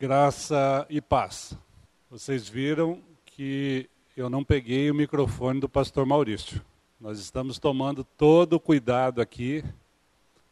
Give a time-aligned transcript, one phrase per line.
[0.00, 1.58] Graça e paz.
[2.08, 6.64] Vocês viram que eu não peguei o microfone do pastor Maurício.
[7.00, 9.64] Nós estamos tomando todo o cuidado aqui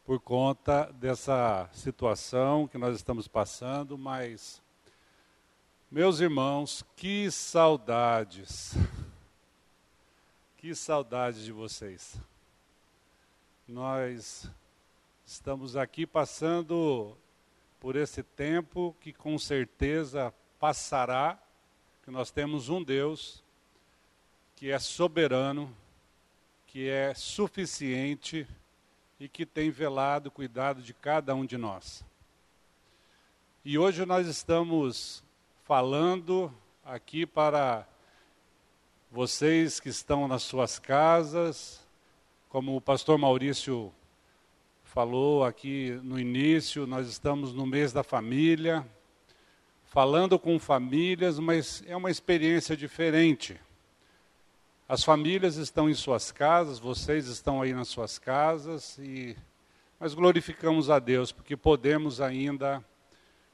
[0.05, 4.61] por conta dessa situação que nós estamos passando, mas
[5.89, 8.75] meus irmãos, que saudades.
[10.57, 12.21] Que saudades de vocês.
[13.69, 14.51] Nós
[15.25, 17.17] estamos aqui passando
[17.81, 21.39] por esse tempo que com certeza passará,
[22.03, 23.45] que nós temos um Deus
[24.55, 25.75] que é soberano,
[26.67, 28.47] que é suficiente
[29.21, 32.05] e que tem velado, cuidado de cada um de nós.
[33.65, 35.23] E hoje nós estamos
[35.65, 36.53] falando
[36.85, 37.87] aqui para
[39.11, 41.87] vocês que estão nas suas casas,
[42.49, 43.93] como o pastor Maurício
[44.97, 48.83] falou aqui no início, nós estamos no mês da família,
[49.85, 53.61] falando com famílias, mas é uma experiência diferente.
[54.89, 59.37] As famílias estão em suas casas, vocês estão aí nas suas casas e
[60.01, 62.83] nós glorificamos a Deus porque podemos ainda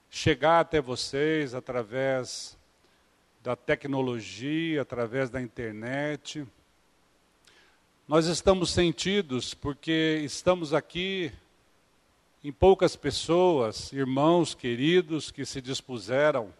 [0.09, 2.57] chegar até vocês através
[3.43, 6.47] da tecnologia, através da internet.
[8.13, 11.33] Nós estamos sentidos porque estamos aqui
[12.45, 16.53] em poucas pessoas, irmãos queridos que se dispuseram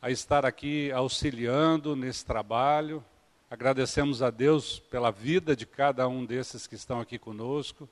[0.00, 3.04] a estar aqui auxiliando nesse trabalho.
[3.50, 7.86] Agradecemos a Deus pela vida de cada um desses que estão aqui conosco.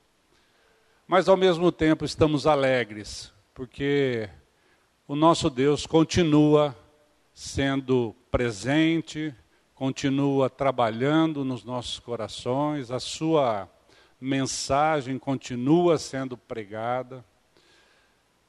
[1.07, 4.27] Mas ao mesmo tempo estamos alegres, porque
[5.07, 6.75] o nosso Deus continua
[7.35, 9.31] sendo presente,
[9.79, 13.65] continua trabalhando nos nossos corações, a sua
[14.19, 17.23] mensagem continua sendo pregada.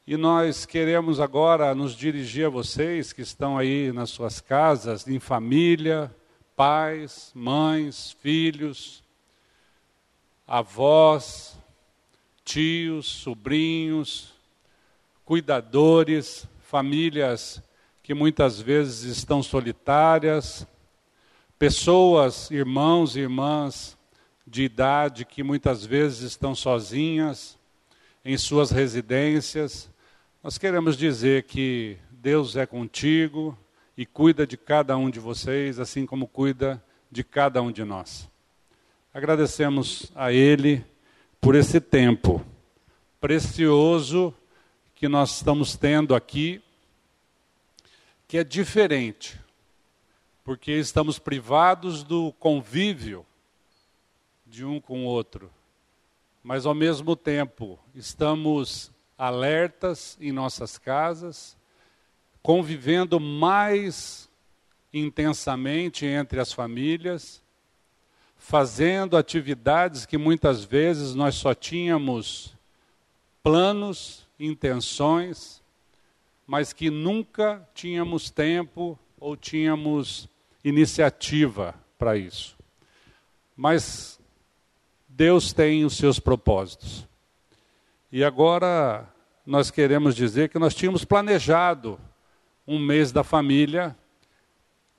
[0.05, 5.21] E nós queremos agora nos dirigir a vocês que estão aí nas suas casas, em
[5.21, 6.13] família,
[6.53, 9.01] pais, mães, filhos,
[10.45, 11.57] avós,
[12.43, 14.33] tios, sobrinhos,
[15.23, 17.63] cuidadores, famílias
[18.03, 20.67] que muitas vezes estão solitárias,
[21.61, 23.95] pessoas, irmãos e irmãs
[24.47, 27.55] de idade que muitas vezes estão sozinhas
[28.25, 29.87] em suas residências.
[30.41, 33.55] Nós queremos dizer que Deus é contigo
[33.95, 38.27] e cuida de cada um de vocês, assim como cuida de cada um de nós.
[39.13, 40.83] Agradecemos a Ele
[41.39, 42.43] por esse tempo
[43.19, 44.33] precioso
[44.95, 46.59] que nós estamos tendo aqui,
[48.27, 49.39] que é diferente
[50.43, 53.25] porque estamos privados do convívio
[54.45, 55.51] de um com o outro,
[56.43, 61.55] mas ao mesmo tempo estamos alertas em nossas casas,
[62.41, 64.29] convivendo mais
[64.91, 67.41] intensamente entre as famílias,
[68.35, 72.55] fazendo atividades que muitas vezes nós só tínhamos
[73.43, 75.61] planos, intenções,
[76.47, 80.27] mas que nunca tínhamos tempo ou tínhamos
[80.63, 82.57] iniciativa para isso.
[83.55, 84.19] Mas
[85.07, 87.07] Deus tem os seus propósitos.
[88.11, 89.07] E agora
[89.45, 91.99] nós queremos dizer que nós tínhamos planejado
[92.67, 93.95] um mês da família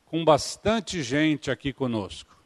[0.04, 2.36] com bastante gente aqui conosco.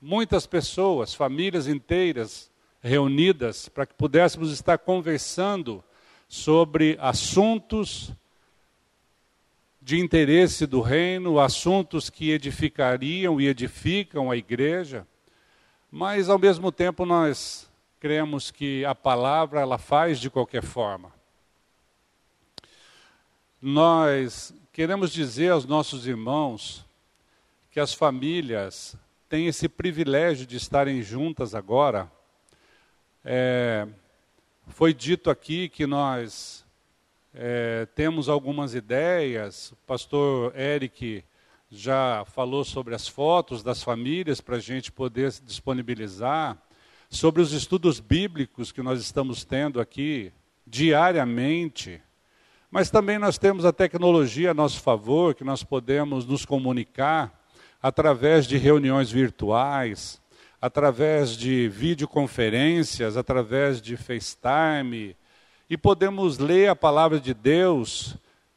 [0.00, 5.84] Muitas pessoas, famílias inteiras reunidas para que pudéssemos estar conversando
[6.28, 8.12] sobre assuntos
[9.80, 15.06] de interesse do reino, assuntos que edificariam e edificam a igreja,
[15.90, 21.12] mas ao mesmo tempo nós cremos que a palavra ela faz de qualquer forma.
[23.60, 26.84] Nós queremos dizer aos nossos irmãos
[27.70, 28.96] que as famílias
[29.28, 32.10] têm esse privilégio de estarem juntas agora.
[33.24, 33.86] É,
[34.68, 36.64] foi dito aqui que nós
[37.34, 39.72] é, temos algumas ideias.
[39.72, 41.24] O pastor Eric
[41.70, 46.58] já falou sobre as fotos das famílias para a gente poder disponibilizar,
[47.08, 50.32] sobre os estudos bíblicos que nós estamos tendo aqui
[50.66, 52.02] diariamente.
[52.70, 57.40] Mas também nós temos a tecnologia a nosso favor, que nós podemos nos comunicar
[57.82, 60.20] através de reuniões virtuais,
[60.60, 65.16] através de videoconferências, através de FaceTime,
[65.70, 68.16] e podemos ler a palavra de Deus,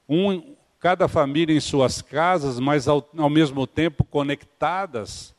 [0.09, 5.35] um, cada família em suas casas, mas ao, ao mesmo tempo conectadas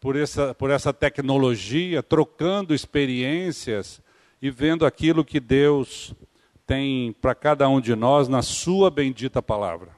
[0.00, 4.00] por essa, por essa tecnologia, trocando experiências
[4.40, 6.14] e vendo aquilo que Deus
[6.64, 9.90] tem para cada um de nós na Sua bendita palavra.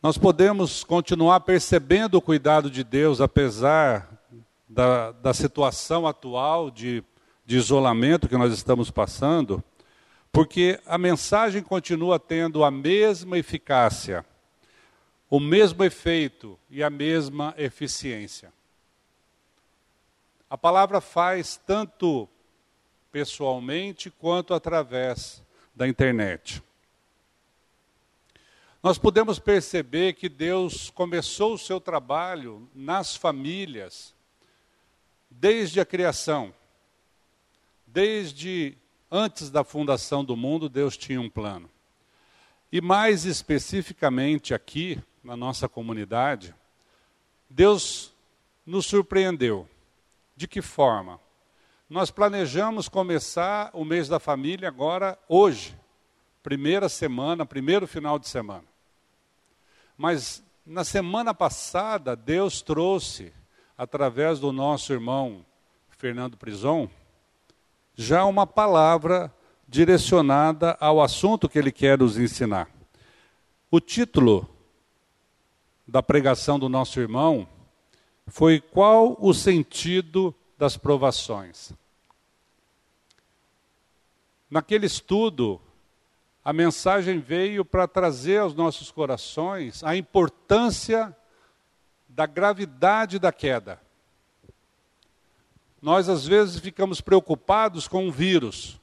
[0.00, 4.08] Nós podemos continuar percebendo o cuidado de Deus, apesar
[4.68, 7.02] da, da situação atual de,
[7.46, 9.62] de isolamento que nós estamos passando,
[10.32, 14.26] porque a mensagem continua tendo a mesma eficácia,
[15.30, 18.52] o mesmo efeito e a mesma eficiência.
[20.50, 22.28] A palavra faz tanto
[23.12, 25.42] pessoalmente quanto através
[25.74, 26.62] da internet.
[28.82, 34.14] Nós podemos perceber que Deus começou o seu trabalho nas famílias
[35.30, 36.52] desde a criação.
[37.96, 38.76] Desde
[39.10, 41.70] antes da fundação do mundo, Deus tinha um plano.
[42.70, 46.54] E mais especificamente aqui, na nossa comunidade,
[47.48, 48.12] Deus
[48.66, 49.66] nos surpreendeu.
[50.36, 51.18] De que forma?
[51.88, 55.74] Nós planejamos começar o mês da família agora, hoje,
[56.42, 58.66] primeira semana, primeiro final de semana.
[59.96, 63.32] Mas na semana passada, Deus trouxe,
[63.74, 65.46] através do nosso irmão
[65.88, 66.90] Fernando Prison,
[67.96, 69.32] já uma palavra
[69.66, 72.68] direcionada ao assunto que ele quer nos ensinar.
[73.70, 74.48] O título
[75.88, 77.48] da pregação do nosso irmão
[78.26, 81.72] foi Qual o sentido das provações?
[84.48, 85.60] Naquele estudo,
[86.44, 91.16] a mensagem veio para trazer aos nossos corações a importância
[92.08, 93.80] da gravidade da queda.
[95.80, 98.80] Nós, às vezes, ficamos preocupados com o vírus,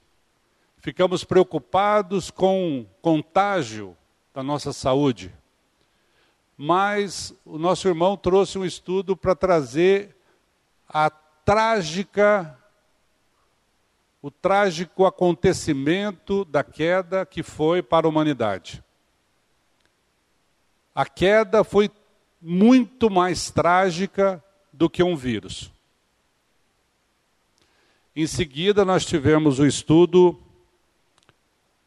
[0.77, 3.97] ficamos preocupados com o contágio
[4.33, 5.33] da nossa saúde.
[6.57, 10.15] Mas o nosso irmão trouxe um estudo para trazer
[10.87, 12.57] a trágica
[14.23, 18.81] o trágico acontecimento da queda que foi para a humanidade.
[20.95, 21.91] A queda foi
[22.41, 24.41] muito mais trágica
[24.71, 25.72] do que um vírus.
[28.15, 30.39] Em seguida, nós tivemos o estudo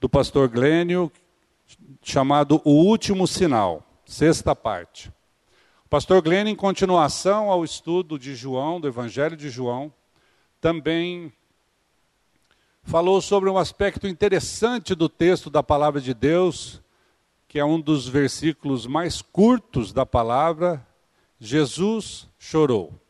[0.01, 1.11] do pastor Glênio,
[2.03, 5.09] chamado O Último Sinal, sexta parte.
[5.85, 9.95] O pastor Glênio, em continuação ao estudo de João, do Evangelho de João,
[10.61, 11.33] também
[12.83, 16.83] falou sobre um aspecto interessante do texto da palavra de Deus,
[17.47, 20.85] que é um dos versículos mais curtos da palavra.
[21.39, 23.06] Jesus chorou.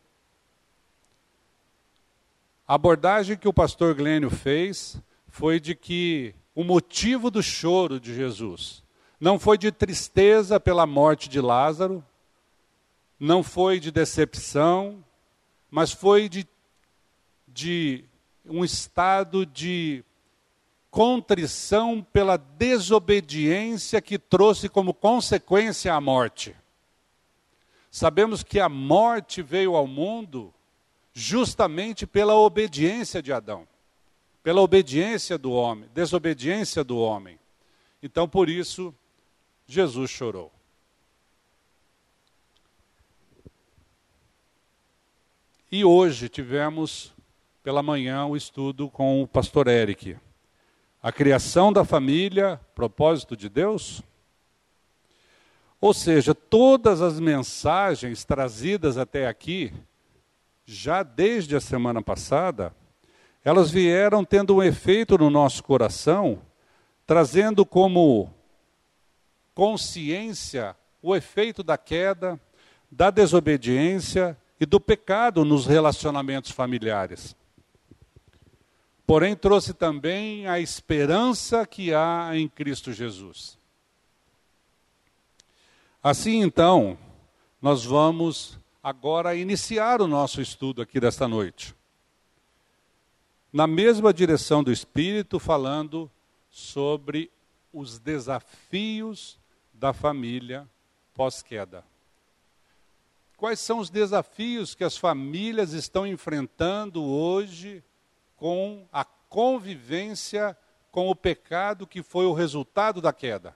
[2.68, 8.12] A abordagem que o pastor Glênio fez foi de que o motivo do choro de
[8.12, 8.82] Jesus
[9.20, 12.04] não foi de tristeza pela morte de Lázaro,
[13.20, 15.04] não foi de decepção,
[15.70, 16.44] mas foi de,
[17.46, 18.04] de
[18.44, 20.04] um estado de
[20.90, 26.56] contrição pela desobediência que trouxe como consequência a morte.
[27.92, 30.52] Sabemos que a morte veio ao mundo
[31.18, 33.66] justamente pela obediência de Adão,
[34.42, 37.38] pela obediência do homem, desobediência do homem.
[38.02, 38.94] Então, por isso,
[39.66, 40.52] Jesus chorou.
[45.72, 47.14] E hoje tivemos
[47.62, 50.18] pela manhã o estudo com o pastor Eric.
[51.02, 54.02] A criação da família, propósito de Deus?
[55.80, 59.72] Ou seja, todas as mensagens trazidas até aqui,
[60.66, 62.74] já desde a semana passada,
[63.42, 66.42] elas vieram tendo um efeito no nosso coração,
[67.06, 68.30] trazendo como
[69.54, 72.38] consciência o efeito da queda,
[72.90, 77.34] da desobediência e do pecado nos relacionamentos familiares
[79.06, 83.56] porém trouxe também a esperança que há em Cristo Jesus.
[86.02, 86.98] Assim então,
[87.62, 91.74] nós vamos agora iniciar o nosso estudo aqui desta noite.
[93.52, 96.08] Na mesma direção do Espírito, falando
[96.48, 97.28] sobre
[97.72, 99.40] os desafios
[99.74, 100.68] da família
[101.14, 101.84] pós-queda.
[103.36, 107.82] Quais são os desafios que as famílias estão enfrentando hoje
[108.36, 110.56] com a convivência
[110.92, 113.52] com o pecado que foi o resultado da queda.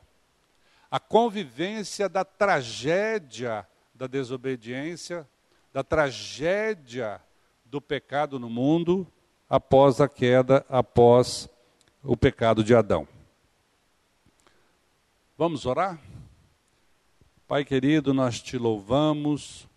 [0.91, 3.65] A convivência da tragédia
[4.01, 5.29] da desobediência,
[5.75, 7.21] da tragédia
[7.67, 9.07] do pecado no mundo
[9.47, 11.51] após a queda, após
[12.03, 13.07] o pecado de Adão.
[15.37, 16.01] Vamos orar?
[17.47, 19.69] Pai querido, nós te louvamos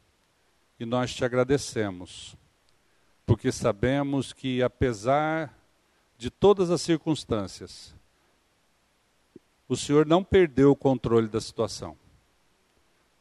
[0.80, 2.38] e nós te agradecemos
[3.26, 5.54] porque sabemos que, apesar
[6.18, 7.94] de todas as circunstâncias,
[9.68, 11.98] o Senhor não perdeu o controle da situação.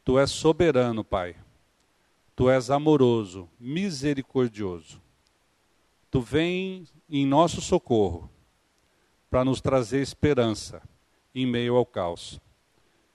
[0.03, 1.35] Tu és soberano, Pai.
[2.35, 5.01] Tu és amoroso, misericordioso.
[6.11, 8.29] Tu vem em nosso socorro
[9.29, 10.81] para nos trazer esperança
[11.33, 12.39] em meio ao caos.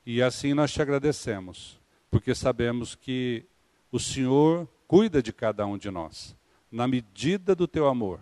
[0.05, 1.79] E assim nós te agradecemos,
[2.11, 3.45] porque sabemos que
[3.93, 6.35] o Senhor cuida de cada um de nós,
[6.73, 8.21] na medida do teu amor,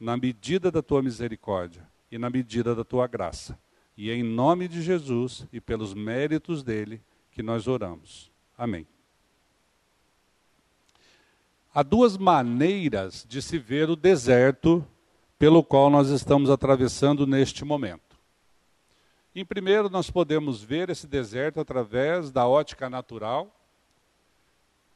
[0.00, 3.58] na medida da tua misericórdia e na medida da tua graça.
[3.96, 7.00] E em nome de Jesus e pelos méritos dele
[7.36, 8.32] que nós oramos.
[8.56, 8.86] Amém.
[11.74, 14.82] Há duas maneiras de se ver o deserto
[15.38, 18.16] pelo qual nós estamos atravessando neste momento.
[19.34, 23.54] Em primeiro, nós podemos ver esse deserto através da ótica natural,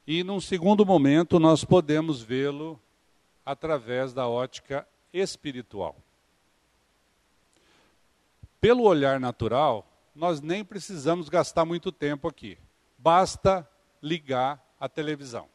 [0.07, 2.81] e num segundo momento, nós podemos vê-lo
[3.45, 5.95] através da ótica espiritual.
[8.59, 9.87] Pelo olhar natural,
[10.21, 12.59] nós nem precisamos gastar muito tempo aqui.
[12.99, 13.67] Basta
[14.03, 15.49] ligar a televisão.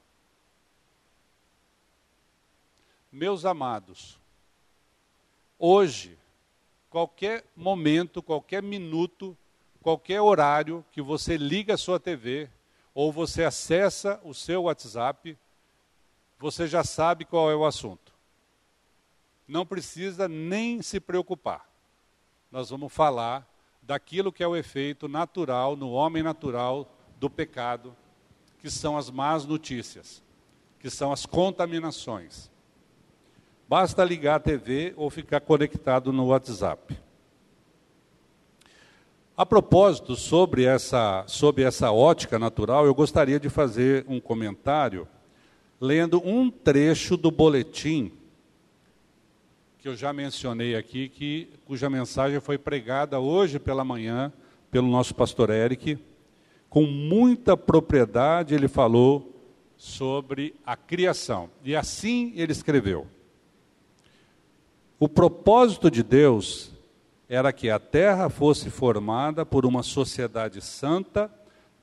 [3.11, 4.19] Meus amados,
[5.59, 6.17] hoje
[6.89, 9.37] qualquer momento, qualquer minuto,
[9.83, 12.49] qualquer horário que você liga a sua TV
[12.91, 15.37] ou você acessa o seu WhatsApp,
[16.39, 18.11] você já sabe qual é o assunto.
[19.47, 21.69] Não precisa nem se preocupar.
[22.51, 23.47] Nós vamos falar
[23.85, 27.95] daquilo que é o efeito natural no homem natural do pecado,
[28.59, 30.23] que são as más notícias,
[30.79, 32.49] que são as contaminações.
[33.67, 36.99] Basta ligar a TV ou ficar conectado no WhatsApp.
[39.37, 45.07] A propósito, sobre essa, sobre essa ótica natural, eu gostaria de fazer um comentário
[45.79, 48.13] lendo um trecho do boletim
[49.85, 54.33] que eu já mencionei aqui, que, cuja mensagem foi pregada hoje pela manhã
[54.71, 55.99] pelo nosso pastor Eric.
[56.67, 61.51] Com muita propriedade ele falou sobre a criação.
[61.63, 63.05] E assim ele escreveu:
[64.99, 66.71] o propósito de Deus
[67.29, 71.31] era que a terra fosse formada por uma sociedade santa,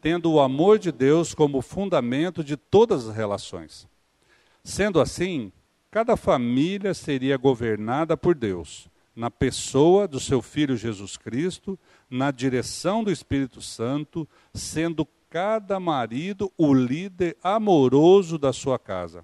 [0.00, 3.86] tendo o amor de Deus como fundamento de todas as relações.
[4.64, 5.52] Sendo assim,
[5.92, 13.04] cada família seria governada por Deus, na pessoa do seu Filho Jesus Cristo, na direção
[13.04, 19.22] do Espírito Santo, sendo cada marido o líder amoroso da sua casa,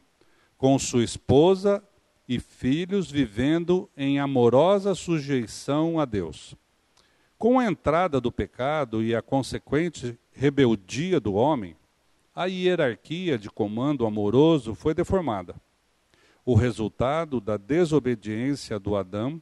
[0.59, 1.83] com sua esposa
[2.29, 6.55] e filhos vivendo em amorosa sujeição a Deus.
[7.39, 11.75] Com a entrada do pecado e a consequente rebeldia do homem,
[12.35, 15.55] a hierarquia de comando amoroso foi deformada.
[16.49, 19.39] O resultado da desobediência do Adão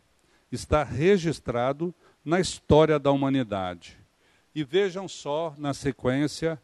[0.50, 1.94] está registrado
[2.24, 3.96] na história da humanidade.
[4.52, 6.60] E vejam só na sequência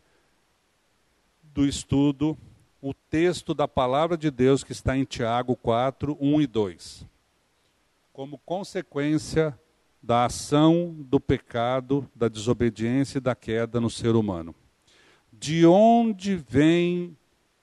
[1.44, 2.36] do estudo
[2.80, 7.06] o texto da palavra de Deus que está em Tiago 4, 1 e 2.
[8.12, 9.56] Como consequência
[10.02, 14.52] da ação do pecado, da desobediência e da queda no ser humano.
[15.32, 17.16] De onde vem,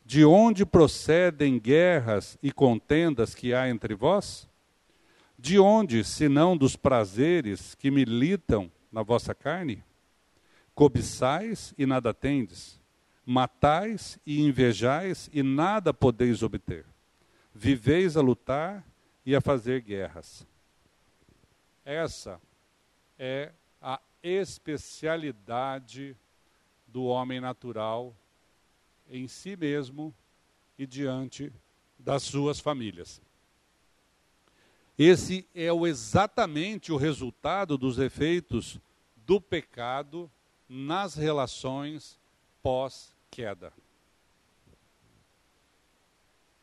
[0.09, 4.49] de onde procedem guerras e contendas que há entre vós?
[5.37, 9.83] De onde, senão dos prazeres que militam na vossa carne?
[10.73, 12.81] Cobiçais e nada tendes
[13.23, 16.87] matais e invejais e nada podeis obter.
[17.53, 18.83] Viveis a lutar
[19.23, 20.43] e a fazer guerras.
[21.85, 22.41] Essa
[23.19, 26.17] é a especialidade
[26.87, 28.15] do homem natural
[29.09, 30.13] em si mesmo
[30.77, 31.51] e diante
[31.97, 33.21] das suas famílias.
[34.97, 38.79] Esse é o, exatamente o resultado dos efeitos
[39.25, 40.29] do pecado
[40.67, 42.19] nas relações
[42.61, 43.71] pós queda.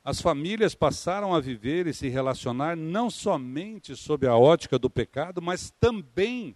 [0.05, 5.43] As famílias passaram a viver e se relacionar não somente sob a ótica do pecado,
[5.43, 6.55] mas também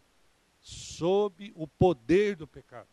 [0.60, 2.86] sob o poder do pecado.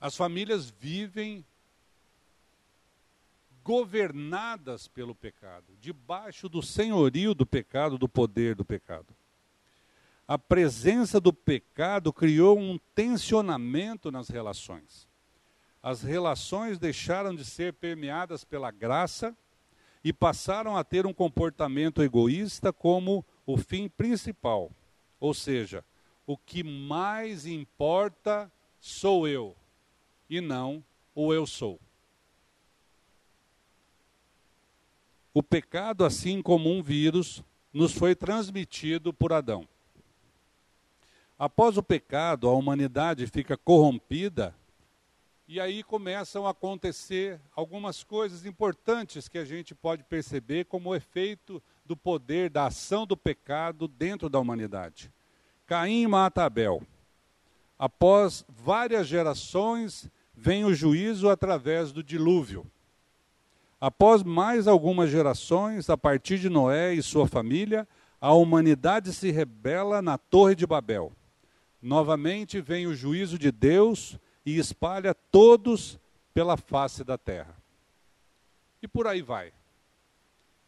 [0.00, 1.44] As famílias vivem
[3.62, 9.14] governadas pelo pecado, debaixo do senhorio do pecado, do poder do pecado
[10.30, 15.08] a presença do pecado criou um tensionamento nas relações.
[15.82, 19.36] As relações deixaram de ser permeadas pela graça
[20.04, 24.70] e passaram a ter um comportamento egoísta como o fim principal.
[25.18, 25.84] Ou seja,
[26.24, 29.56] o que mais importa sou eu
[30.30, 30.82] e não
[31.14, 31.80] o eu sou.
[35.34, 39.68] O pecado, assim como um vírus, nos foi transmitido por Adão.
[41.38, 44.54] Após o pecado, a humanidade fica corrompida
[45.48, 51.60] e aí começam a acontecer algumas coisas importantes que a gente pode perceber como efeito
[51.84, 55.10] do poder da ação do pecado dentro da humanidade.
[55.66, 56.86] Caim mata Abel.
[57.76, 60.08] Após várias gerações,
[60.40, 62.66] vem o juízo através do dilúvio.
[63.78, 67.86] Após mais algumas gerações, a partir de Noé e sua família,
[68.18, 71.12] a humanidade se rebela na Torre de Babel.
[71.82, 76.00] Novamente vem o juízo de Deus e espalha todos
[76.32, 77.54] pela face da terra.
[78.80, 79.52] E por aí vai.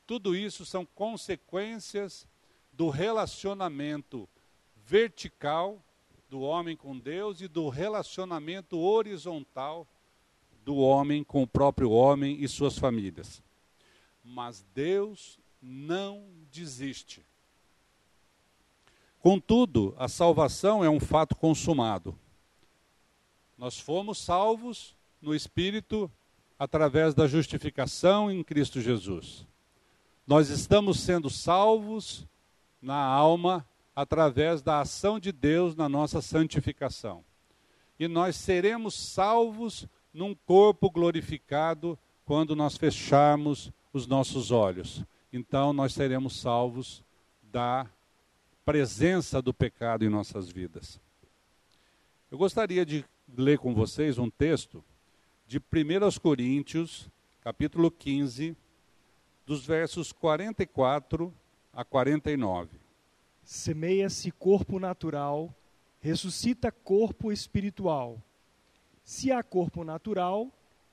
[0.06, 2.28] Tudo isso são consequências
[2.70, 4.28] do relacionamento
[4.84, 5.82] vertical
[6.32, 9.86] do homem com Deus e do relacionamento horizontal
[10.64, 13.42] do homem com o próprio homem e suas famílias.
[14.24, 17.22] Mas Deus não desiste.
[19.20, 22.18] Contudo, a salvação é um fato consumado.
[23.58, 26.10] Nós fomos salvos no Espírito
[26.58, 29.46] através da justificação em Cristo Jesus.
[30.26, 32.26] Nós estamos sendo salvos
[32.80, 37.24] na alma através da ação de Deus na nossa santificação.
[37.98, 45.04] E nós seremos salvos num corpo glorificado quando nós fecharmos os nossos olhos.
[45.32, 47.02] Então nós seremos salvos
[47.42, 47.86] da
[48.64, 51.00] presença do pecado em nossas vidas.
[52.30, 53.04] Eu gostaria de
[53.36, 54.82] ler com vocês um texto
[55.46, 57.08] de 1 Coríntios,
[57.42, 58.56] capítulo 15,
[59.44, 61.32] dos versos 44
[61.72, 62.81] a 49.
[63.42, 65.54] Semeia-se corpo natural,
[66.00, 68.22] ressuscita corpo espiritual.
[69.04, 70.50] Se há corpo natural,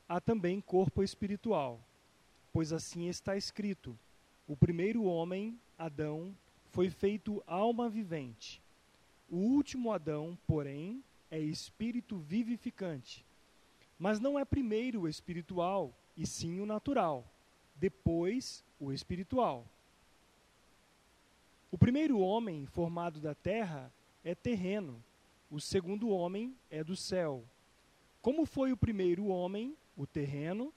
[0.07, 1.79] há também corpo espiritual.
[2.51, 3.97] Pois assim está escrito:
[4.47, 6.35] o primeiro homem, Adão,
[6.71, 8.61] foi feito alma vivente.
[9.29, 13.23] O último Adão, porém, é espírito vivificante.
[13.97, 17.25] Mas não é primeiro o espiritual, e sim o natural,
[17.75, 19.65] depois o espiritual.
[21.71, 25.03] O primeiro homem formado da terra é terreno,
[25.51, 27.43] o segundo homem é do céu.
[28.23, 30.73] Como foi o primeiro homem, o terreno,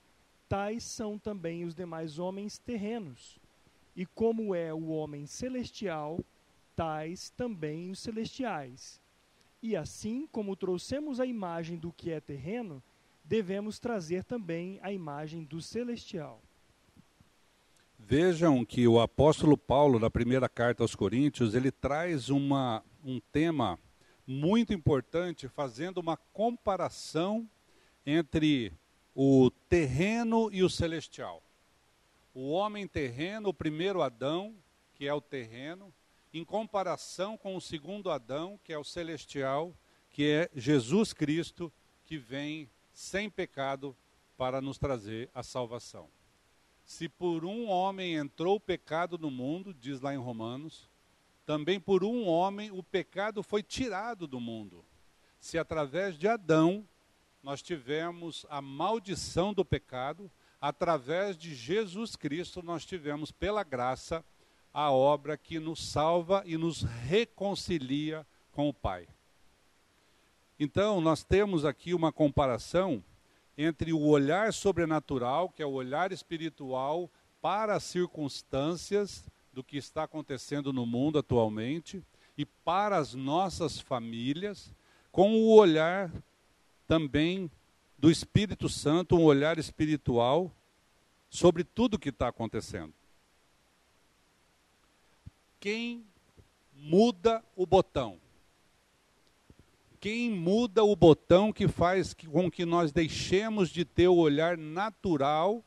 [0.47, 3.39] tais são também os demais homens terrenos.
[3.95, 6.23] E como é o homem celestial,
[6.75, 9.01] tais também os celestiais.
[9.63, 12.83] E assim como trouxemos a imagem do que é terreno,
[13.23, 16.39] devemos trazer também a imagem do celestial.
[18.05, 23.79] Vejam que o apóstolo Paulo, na primeira carta aos Coríntios, ele traz uma, um tema
[24.27, 27.49] muito importante, fazendo uma comparação
[28.05, 28.73] entre
[29.15, 31.41] o terreno e o celestial.
[32.33, 34.53] O homem terreno, o primeiro Adão,
[34.93, 35.93] que é o terreno,
[36.33, 39.73] em comparação com o segundo Adão, que é o celestial,
[40.09, 41.71] que é Jesus Cristo,
[42.05, 43.95] que vem sem pecado
[44.37, 46.09] para nos trazer a salvação.
[46.85, 50.89] Se por um homem entrou o pecado no mundo, diz lá em Romanos,
[51.45, 54.83] também por um homem o pecado foi tirado do mundo.
[55.39, 56.87] Se através de Adão
[57.41, 64.23] nós tivemos a maldição do pecado, através de Jesus Cristo nós tivemos pela graça
[64.73, 69.07] a obra que nos salva e nos reconcilia com o Pai.
[70.59, 73.03] Então, nós temos aqui uma comparação
[73.57, 77.09] entre o olhar sobrenatural, que é o olhar espiritual
[77.41, 82.03] para as circunstâncias do que está acontecendo no mundo atualmente
[82.37, 84.73] e para as nossas famílias,
[85.11, 86.11] com o olhar
[86.87, 87.51] também
[87.97, 90.51] do Espírito Santo, um olhar espiritual
[91.29, 92.93] sobre tudo o que está acontecendo
[95.63, 96.05] quem
[96.75, 98.19] muda o botão.
[100.03, 105.63] Quem muda o botão que faz com que nós deixemos de ter o olhar natural,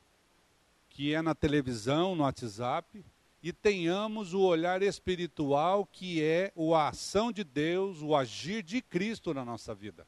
[0.90, 3.02] que é na televisão, no WhatsApp,
[3.42, 9.32] e tenhamos o olhar espiritual, que é a ação de Deus, o agir de Cristo
[9.32, 10.06] na nossa vida.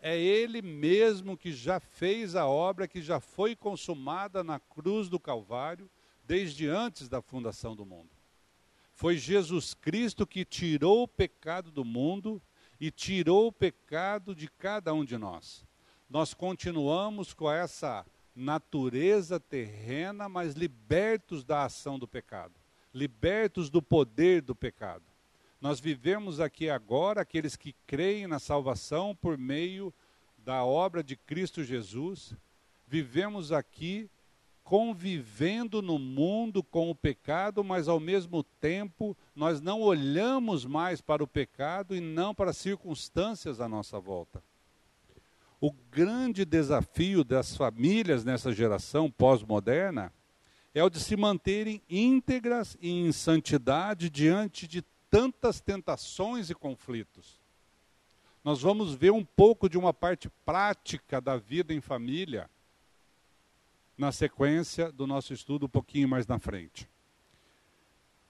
[0.00, 5.20] É Ele mesmo que já fez a obra que já foi consumada na cruz do
[5.20, 5.88] Calvário
[6.26, 8.19] desde antes da fundação do mundo.
[9.00, 12.38] Foi Jesus Cristo que tirou o pecado do mundo
[12.78, 15.64] e tirou o pecado de cada um de nós.
[16.06, 18.04] Nós continuamos com essa
[18.36, 22.52] natureza terrena, mas libertos da ação do pecado,
[22.92, 25.06] libertos do poder do pecado.
[25.62, 29.94] Nós vivemos aqui agora aqueles que creem na salvação por meio
[30.36, 32.36] da obra de Cristo Jesus.
[32.86, 34.10] Vivemos aqui
[34.70, 41.24] convivendo no mundo com o pecado, mas ao mesmo tempo nós não olhamos mais para
[41.24, 44.40] o pecado e não para as circunstâncias à nossa volta.
[45.60, 50.12] O grande desafio das famílias nessa geração pós-moderna
[50.72, 57.40] é o de se manterem íntegras e em santidade diante de tantas tentações e conflitos.
[58.44, 62.48] Nós vamos ver um pouco de uma parte prática da vida em família
[64.00, 66.88] na sequência do nosso estudo, um pouquinho mais na frente.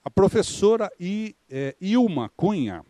[0.05, 2.85] A professora I, é, Ilma Cunha,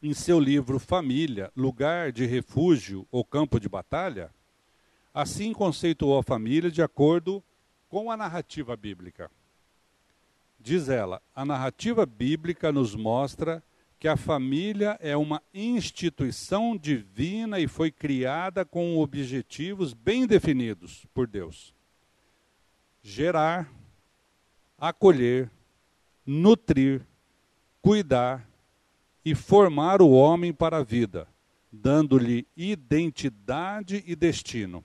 [0.00, 4.30] em seu livro Família, Lugar de Refúgio ou Campo de Batalha,
[5.12, 7.42] assim conceituou a família de acordo
[7.88, 9.28] com a narrativa bíblica.
[10.60, 13.60] Diz ela: a narrativa bíblica nos mostra
[14.00, 21.26] que a família é uma instituição divina e foi criada com objetivos bem definidos por
[21.26, 21.74] Deus:
[23.02, 23.70] gerar,
[24.78, 25.50] acolher,
[26.24, 27.02] nutrir,
[27.82, 28.48] cuidar
[29.22, 31.28] e formar o homem para a vida,
[31.70, 34.82] dando-lhe identidade e destino.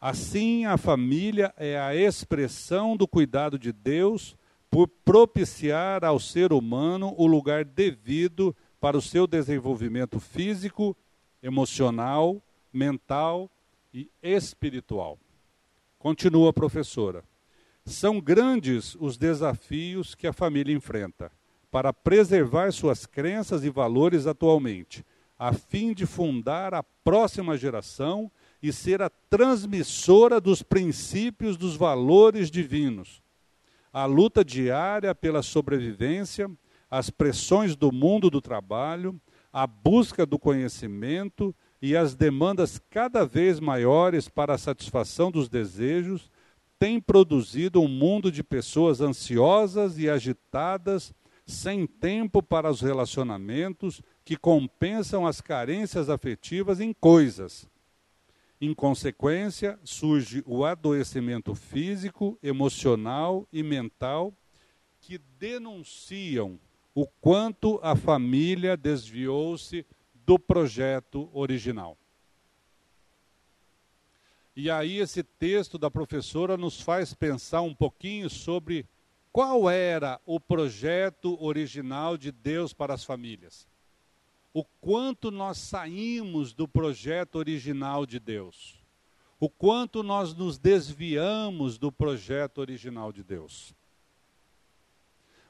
[0.00, 4.34] Assim, a família é a expressão do cuidado de Deus
[4.76, 10.94] por propiciar ao ser humano o lugar devido para o seu desenvolvimento físico,
[11.42, 13.50] emocional, mental
[13.90, 15.18] e espiritual.
[15.98, 17.24] Continua a professora.
[17.86, 21.32] São grandes os desafios que a família enfrenta
[21.70, 25.02] para preservar suas crenças e valores atualmente,
[25.38, 28.30] a fim de fundar a próxima geração
[28.62, 33.24] e ser a transmissora dos princípios dos valores divinos
[33.96, 36.50] a luta diária pela sobrevivência,
[36.90, 39.18] as pressões do mundo do trabalho,
[39.50, 46.30] a busca do conhecimento e as demandas cada vez maiores para a satisfação dos desejos
[46.78, 51.14] têm produzido um mundo de pessoas ansiosas e agitadas,
[51.46, 57.66] sem tempo para os relacionamentos, que compensam as carências afetivas em coisas
[58.60, 64.32] em consequência, surge o adoecimento físico, emocional e mental
[65.00, 66.58] que denunciam
[66.94, 69.84] o quanto a família desviou-se
[70.24, 71.96] do projeto original.
[74.56, 78.86] E aí esse texto da professora nos faz pensar um pouquinho sobre
[79.30, 83.68] qual era o projeto original de Deus para as famílias
[84.56, 88.82] o quanto nós saímos do projeto original de Deus,
[89.38, 93.74] o quanto nós nos desviamos do projeto original de Deus.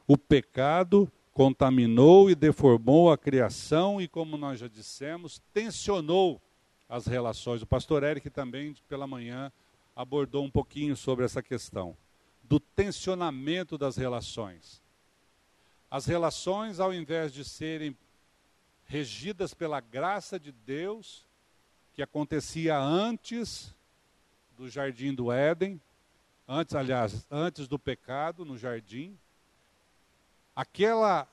[0.08, 6.42] O pecado contaminou e deformou a criação e, como nós já dissemos, tensionou
[6.88, 7.62] as relações.
[7.62, 9.52] O pastor Eric também, pela manhã,
[9.94, 11.96] abordou um pouquinho sobre essa questão
[12.42, 14.82] do tensionamento das relações.
[15.88, 17.96] As relações, ao invés de serem
[18.86, 21.26] regidas pela graça de Deus,
[21.92, 23.74] que acontecia antes
[24.56, 25.80] do jardim do Éden,
[26.48, 29.18] antes, aliás, antes do pecado no jardim.
[30.54, 31.28] Aquela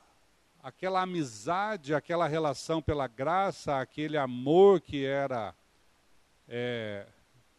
[0.61, 5.53] aquela amizade, aquela relação pela graça, aquele amor que era
[6.47, 7.05] é,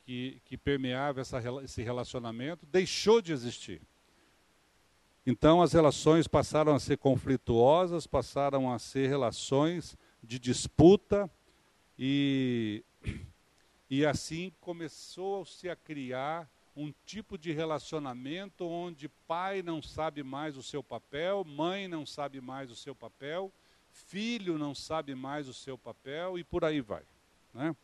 [0.06, 3.82] que, que permeava essa, esse relacionamento, deixou de existir.
[5.26, 11.30] Então as relações passaram a ser conflituosas, passaram a ser relações de disputa
[11.98, 12.84] e,
[13.88, 20.62] e assim começou-se a criar um tipo de relacionamento onde pai não sabe mais o
[20.62, 23.50] seu papel, mãe não sabe mais o seu papel,
[23.92, 27.02] filho não sabe mais o seu papel e por aí vai.
[27.54, 27.74] Né?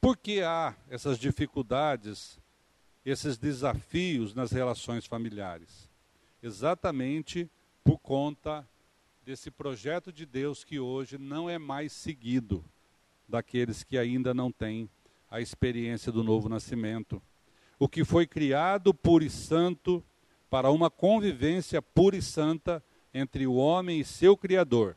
[0.00, 2.39] Por que há essas dificuldades
[3.10, 5.88] esses desafios nas relações familiares?
[6.42, 7.50] Exatamente
[7.82, 8.66] por conta
[9.24, 12.64] desse projeto de Deus que hoje não é mais seguido
[13.28, 14.88] daqueles que ainda não têm
[15.30, 17.22] a experiência do novo nascimento.
[17.78, 20.04] O que foi criado puro e santo
[20.48, 22.82] para uma convivência pura e santa
[23.14, 24.96] entre o homem e seu Criador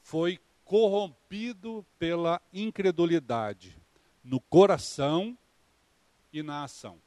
[0.00, 3.76] foi corrompido pela incredulidade
[4.24, 5.36] no coração
[6.32, 6.98] e na ação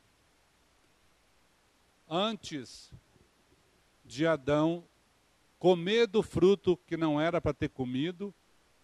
[2.10, 2.92] antes
[4.04, 4.84] de Adão
[5.58, 8.34] comer do fruto que não era para ter comido,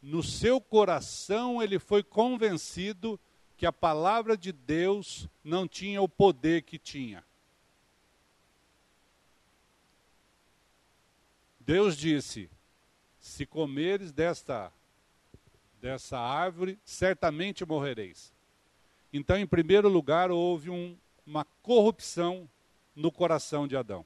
[0.02, 3.20] no seu coração ele foi convencido
[3.56, 7.24] que a palavra de Deus não tinha o poder que tinha.
[11.60, 12.50] Deus disse:
[13.20, 14.74] Se comeres desta
[15.80, 18.32] dessa árvore, certamente morrereis.
[19.12, 22.48] Então, em primeiro lugar, houve um, uma corrupção
[22.96, 24.06] no coração de Adão.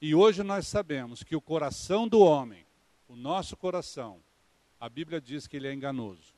[0.00, 2.66] E hoje nós sabemos que o coração do homem,
[3.08, 4.20] o nosso coração,
[4.78, 6.34] a Bíblia diz que ele é enganoso.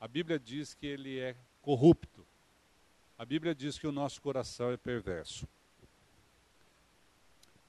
[0.00, 2.26] A Bíblia diz que ele é corrupto.
[3.18, 5.46] A Bíblia diz que o nosso coração é perverso.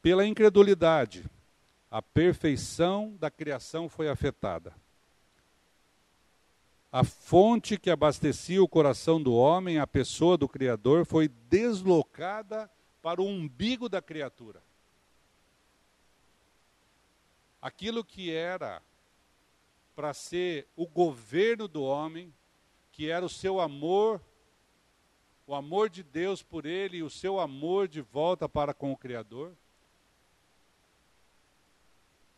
[0.01, 1.25] Pela incredulidade,
[1.89, 4.73] a perfeição da criação foi afetada.
[6.91, 12.71] A fonte que abastecia o coração do homem, a pessoa do Criador, foi deslocada
[13.01, 14.63] para o umbigo da criatura.
[17.61, 18.81] Aquilo que era
[19.95, 22.33] para ser o governo do homem,
[22.91, 24.21] que era o seu amor,
[25.45, 28.97] o amor de Deus por ele e o seu amor de volta para com o
[28.97, 29.53] Criador,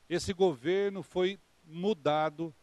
[0.09, 2.53] esse governo foi mudado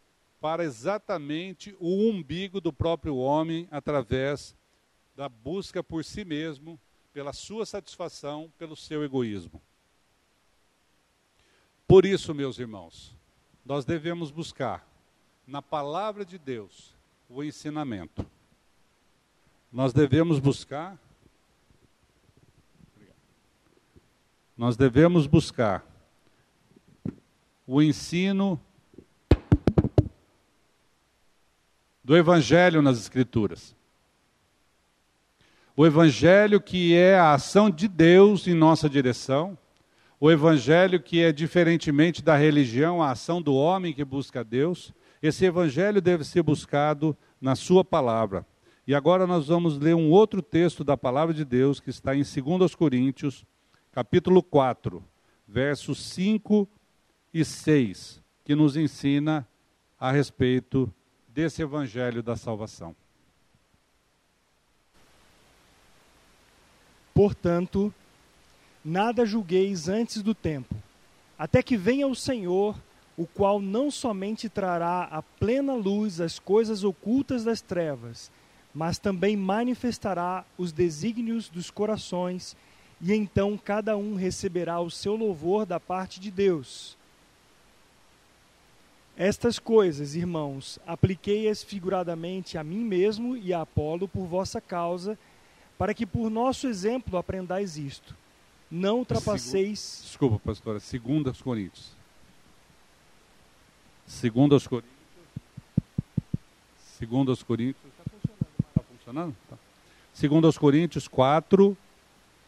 [0.47, 4.55] para exatamente o umbigo do próprio homem através
[5.13, 6.79] da busca por si mesmo,
[7.11, 9.61] pela sua satisfação, pelo seu egoísmo.
[11.85, 13.13] Por isso, meus irmãos,
[13.65, 14.87] nós devemos buscar
[15.45, 16.95] na palavra de Deus
[17.27, 18.25] o ensinamento.
[19.69, 20.97] Nós devemos buscar
[24.55, 25.85] Nós devemos buscar
[27.67, 28.59] o ensino
[32.07, 33.75] do Evangelho nas Escrituras.
[35.75, 39.57] O Evangelho que é a ação de Deus em nossa direção,
[40.17, 44.93] o Evangelho que é diferentemente da religião, a ação do homem que busca Deus.
[45.21, 48.47] Esse Evangelho deve ser buscado na Sua palavra.
[48.87, 52.23] E agora nós vamos ler um outro texto da palavra de Deus que está em
[52.23, 53.43] 2 Coríntios,
[53.91, 55.03] capítulo 4,
[55.45, 56.69] versos 5
[57.33, 59.45] e 6, que nos ensina
[59.99, 60.89] a respeito
[61.37, 62.95] desse evangelho da salvação.
[67.13, 67.93] Portanto,
[68.83, 70.73] nada julgueis antes do tempo,
[71.37, 72.75] até que venha o Senhor,
[73.15, 78.31] o qual não somente trará a plena luz as coisas ocultas das trevas,
[78.73, 82.57] mas também manifestará os desígnios dos corações,
[82.99, 86.96] e então cada um receberá o seu louvor da parte de Deus.
[89.17, 95.17] Estas coisas, irmãos, apliquei-as figuradamente a mim mesmo e a Apolo por vossa causa,
[95.75, 98.15] para que por nosso exemplo aprendais isto.
[98.69, 100.01] Não ultrapasseis.
[100.03, 101.93] Desculpa, pastora, segunda aos Coríntios.
[104.05, 104.93] Segunda aos Coríntios.
[106.99, 107.85] Segunda aos Coríntios.
[107.85, 108.55] Está funcionando?
[108.69, 109.35] Está funcionando?
[109.49, 109.57] Tá.
[110.13, 111.75] Segunda aos Coríntios 4,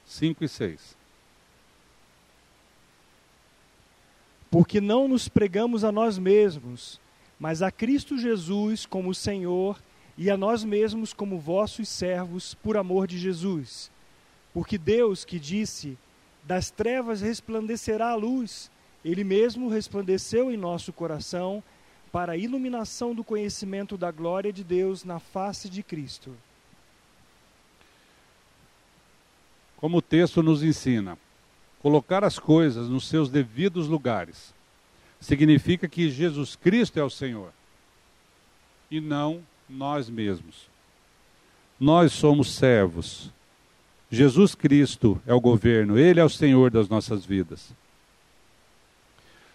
[0.06, 0.99] 5 e 6.
[4.50, 7.00] Porque não nos pregamos a nós mesmos,
[7.40, 9.82] mas a Cristo Jesus como Senhor
[10.18, 13.92] e a nós mesmos como vossos servos por amor de Jesus.
[14.54, 15.98] Porque Deus que disse:
[16.44, 18.72] Das trevas resplandecerá a luz,
[19.06, 21.64] ele mesmo resplandeceu em nosso coração
[22.12, 26.36] para a iluminação do conhecimento da glória de Deus na face de Cristo.
[29.78, 31.18] Como o texto nos ensina,
[31.82, 34.54] Colocar as coisas nos seus devidos lugares
[35.20, 37.52] significa que Jesus Cristo é o Senhor
[38.90, 40.68] e não nós mesmos.
[41.80, 43.32] Nós somos servos.
[44.12, 47.72] Jesus Cristo é o governo, Ele é o Senhor das nossas vidas.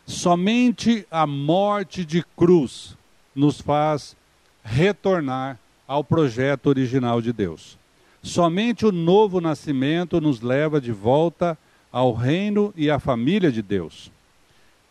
[0.07, 2.97] Somente a morte de cruz
[3.35, 4.17] nos faz
[4.63, 7.77] retornar ao projeto original de Deus.
[8.23, 11.59] Somente o novo nascimento nos leva de volta
[11.95, 14.11] ao reino e à família de Deus.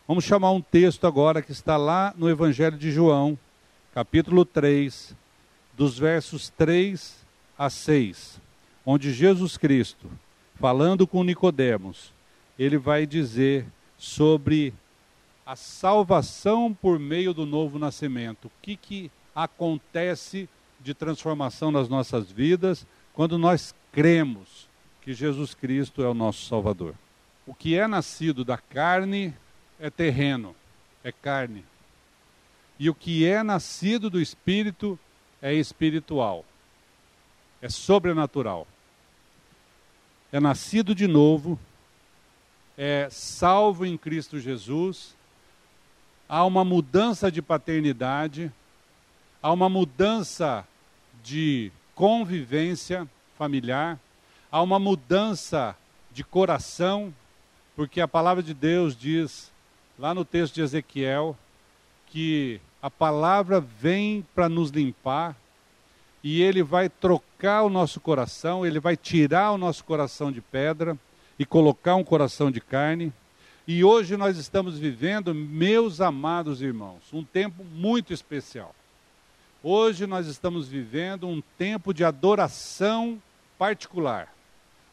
[0.08, 3.38] Vamos chamar um texto agora que está lá no Evangelho de João,
[3.92, 5.14] capítulo 3,
[5.76, 7.14] dos versos 3
[7.58, 8.40] a 6,
[8.86, 10.10] onde Jesus Cristo,
[10.54, 12.10] falando com Nicodemos,
[12.58, 13.66] ele vai dizer
[13.98, 14.72] sobre
[15.44, 18.46] a salvação por meio do novo nascimento.
[18.46, 20.48] O que, que acontece
[20.80, 24.72] de transformação nas nossas vidas quando nós cremos
[25.04, 26.94] que Jesus Cristo é o nosso Salvador.
[27.46, 29.34] O que é nascido da carne
[29.78, 30.56] é terreno,
[31.04, 31.62] é carne.
[32.78, 34.98] E o que é nascido do Espírito
[35.42, 36.42] é espiritual,
[37.60, 38.66] é sobrenatural.
[40.32, 41.60] É nascido de novo,
[42.76, 45.14] é salvo em Cristo Jesus,
[46.26, 48.50] há uma mudança de paternidade,
[49.42, 50.66] há uma mudança
[51.22, 54.00] de convivência familiar,
[54.54, 55.76] há uma mudança
[56.12, 57.12] de coração,
[57.74, 59.50] porque a palavra de Deus diz,
[59.98, 61.36] lá no texto de Ezequiel,
[62.06, 65.34] que a palavra vem para nos limpar
[66.22, 70.96] e ele vai trocar o nosso coração, ele vai tirar o nosso coração de pedra
[71.36, 73.12] e colocar um coração de carne.
[73.66, 78.72] E hoje nós estamos vivendo, meus amados irmãos, um tempo muito especial.
[79.64, 83.20] Hoje nós estamos vivendo um tempo de adoração
[83.58, 84.33] particular.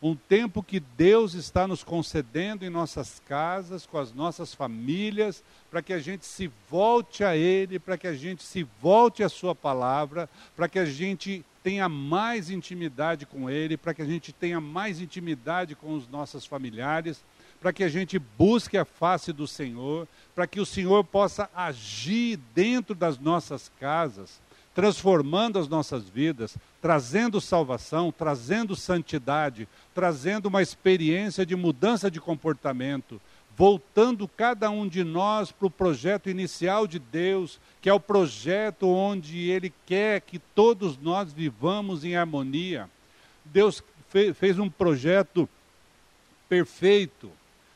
[0.01, 5.83] Um tempo que Deus está nos concedendo em nossas casas, com as nossas famílias, para
[5.83, 9.53] que a gente se volte a Ele, para que a gente se volte à Sua
[9.53, 14.59] palavra, para que a gente tenha mais intimidade com Ele, para que a gente tenha
[14.59, 17.23] mais intimidade com os nossos familiares,
[17.59, 22.39] para que a gente busque a face do Senhor, para que o Senhor possa agir
[22.55, 24.41] dentro das nossas casas
[24.73, 33.21] transformando as nossas vidas, trazendo salvação, trazendo santidade, trazendo uma experiência de mudança de comportamento,
[33.55, 38.87] voltando cada um de nós para o projeto inicial de Deus, que é o projeto
[38.87, 42.89] onde Ele quer que todos nós vivamos em harmonia.
[43.43, 43.83] Deus
[44.35, 45.47] fez um projeto
[46.47, 47.31] perfeito,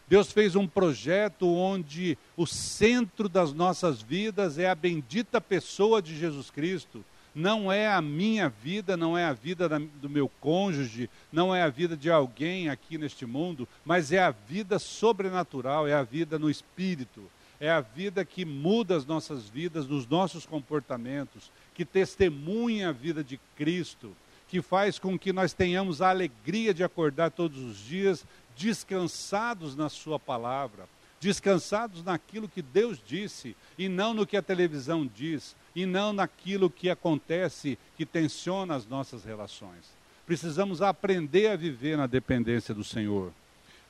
[0.08, 6.16] Deus fez um projeto onde o centro das nossas vidas é a bendita pessoa de
[6.16, 7.04] Jesus Cristo.
[7.34, 11.64] Não é a minha vida, não é a vida da, do meu cônjuge, não é
[11.64, 16.40] a vida de alguém aqui neste mundo, mas é a vida sobrenatural, é a vida
[16.40, 17.24] no espírito,
[17.60, 23.22] é a vida que muda as nossas vidas, nos nossos comportamentos, que testemunha a vida
[23.22, 24.16] de Cristo,
[24.48, 28.26] que faz com que nós tenhamos a alegria de acordar todos os dias
[28.58, 30.88] descansados na Sua palavra,
[31.20, 36.70] descansados naquilo que Deus disse e não no que a televisão diz, e não naquilo
[36.70, 39.94] que acontece que tensiona as nossas relações.
[40.26, 43.32] Precisamos aprender a viver na dependência do Senhor.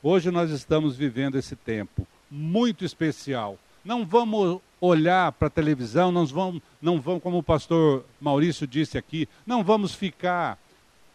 [0.02, 3.58] Hoje nós estamos vivendo esse tempo muito especial.
[3.84, 8.98] Não vamos olhar para a televisão, não vamos, não vamos, como o pastor Maurício disse
[8.98, 10.58] aqui, não vamos ficar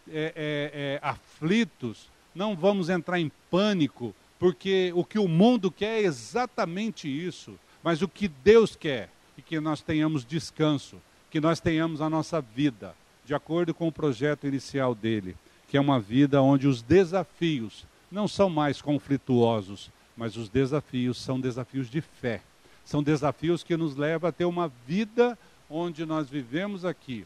[0.09, 6.01] é, é, é, aflitos não vamos entrar em pânico, porque o que o mundo quer
[6.01, 7.57] é exatamente isso.
[7.83, 10.97] Mas o que Deus quer é que nós tenhamos descanso,
[11.29, 15.35] que nós tenhamos a nossa vida de acordo com o projeto inicial dele,
[15.67, 21.39] que é uma vida onde os desafios não são mais conflituosos, mas os desafios são
[21.39, 22.41] desafios de fé.
[22.83, 25.37] São desafios que nos levam a ter uma vida
[25.69, 27.25] onde nós vivemos aqui,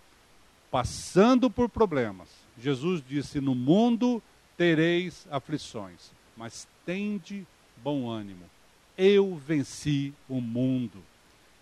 [0.70, 2.30] passando por problemas.
[2.62, 4.22] Jesus disse: No mundo
[4.58, 7.46] tereis aflições, mas tende
[7.84, 8.46] bom ânimo.
[8.98, 11.04] Eu venci o mundo.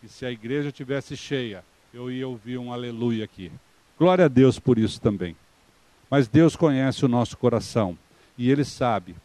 [0.04, 3.52] E se a igreja tivesse cheia, eu ia ouvir um aleluia aqui.
[3.98, 5.36] Glória a Deus por isso também.
[6.10, 7.98] Mas Deus conhece o nosso coração
[8.38, 9.16] e Ele sabe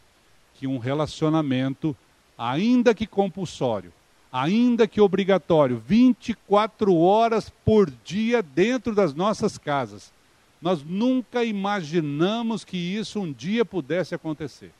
[0.55, 1.95] que um relacionamento,
[2.37, 3.93] ainda que compulsório,
[4.31, 10.11] ainda que obrigatório, 24 horas por dia dentro das nossas casas,
[10.61, 14.71] nós nunca imaginamos que isso um dia pudesse acontecer.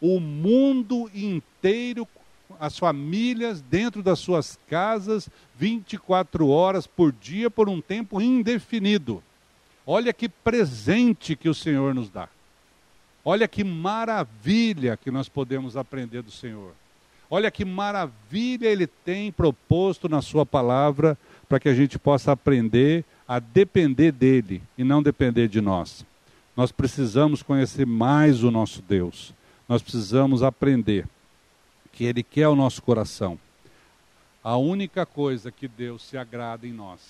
[0.00, 2.08] O mundo inteiro,
[2.58, 9.22] as famílias dentro das suas casas, 24 horas por dia, por um tempo indefinido.
[9.86, 12.28] Olha que presente que o Senhor nos dá.
[13.24, 16.72] Olha que maravilha que nós podemos aprender do Senhor.
[17.30, 23.04] Olha que maravilha Ele tem proposto na Sua palavra para que a gente possa aprender
[23.28, 26.04] a depender dele e não depender de nós.
[26.56, 29.34] Nós precisamos conhecer mais o nosso Deus.
[29.68, 31.06] Nós precisamos aprender
[31.92, 33.38] que ele quer o nosso coração.
[34.42, 37.00] A única coisa que Deus se agrada em nós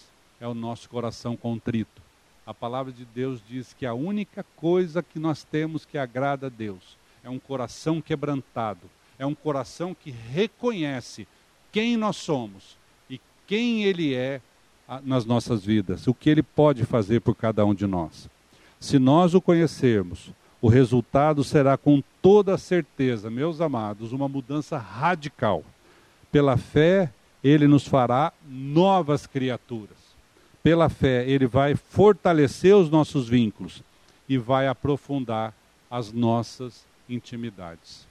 [0.41, 2.03] é o nosso coração contrito.
[2.45, 6.51] A palavra de Deus diz que a única coisa que nós temos que agrada a
[6.51, 11.29] Deus é um coração quebrantado, é um coração que reconhece
[11.71, 12.77] quem nós somos
[13.09, 14.41] e quem Ele é
[15.03, 18.29] nas nossas vidas, o que ele pode fazer por cada um de nós.
[18.81, 25.63] Se nós o conhecermos, o resultado será com toda certeza, meus amados, uma mudança radical.
[26.33, 29.97] Pela fé, ele nos fará novas criaturas.
[30.63, 33.83] Pela fé, ele vai fortalecer os nossos vínculos
[34.29, 35.55] e vai aprofundar
[35.91, 38.07] as nossas intimidades.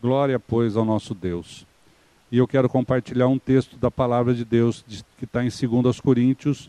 [0.00, 1.66] Glória, pois, ao nosso Deus.
[2.34, 4.84] E eu quero compartilhar um texto da palavra de Deus
[5.16, 6.68] que está em 2 Coríntios,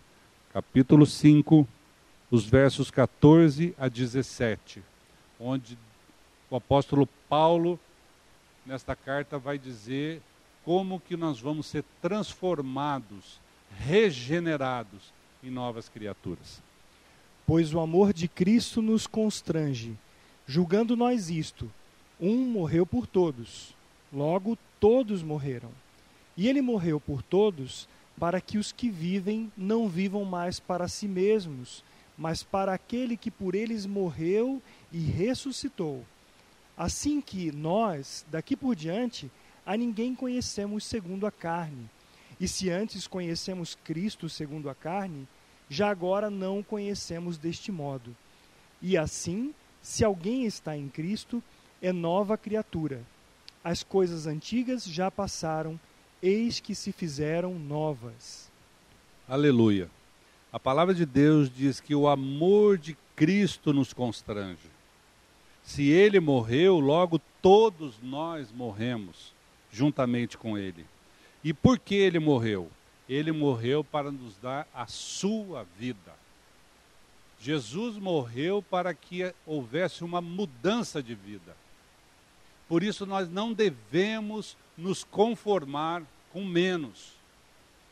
[0.53, 1.67] capítulo 5,
[2.29, 4.83] os versos 14 a 17,
[5.39, 5.75] onde
[6.51, 7.79] o apóstolo Paulo,
[8.63, 10.21] nesta carta, vai dizer
[10.63, 13.39] como que nós vamos ser transformados,
[13.75, 15.11] regenerados
[15.43, 16.61] em novas criaturas.
[17.47, 19.97] Pois o amor de Cristo nos constrange,
[20.45, 21.71] julgando nós isto:
[22.21, 23.73] um morreu por todos,
[24.13, 24.55] logo
[24.85, 25.71] todos morreram.
[26.37, 31.07] E ele morreu por todos, para que os que vivem não vivam mais para si
[31.07, 31.83] mesmos,
[32.15, 34.61] mas para aquele que por eles morreu
[34.91, 36.05] e ressuscitou.
[36.77, 39.31] Assim que nós, daqui por diante,
[39.65, 41.89] a ninguém conhecemos segundo a carne.
[42.39, 45.27] E se antes conhecemos Cristo segundo a carne,
[45.67, 48.15] já agora não o conhecemos deste modo.
[48.79, 51.41] E assim, se alguém está em Cristo,
[51.81, 53.01] é nova criatura.
[53.65, 55.79] As coisas antigas já passaram,
[56.21, 58.47] eis que se fizeram novas.
[59.27, 59.89] Aleluia.
[60.53, 64.69] A palavra de Deus diz que o amor de Cristo nos constrange.
[65.63, 69.33] Se ele morreu, logo todos nós morremos
[69.71, 70.85] juntamente com ele.
[71.43, 72.69] E por que ele morreu?
[73.09, 76.13] Ele morreu para nos dar a sua vida.
[77.39, 81.64] Jesus morreu para que houvesse uma mudança de vida.
[82.67, 86.03] Por isso nós não devemos nos conformar
[86.33, 87.13] com menos.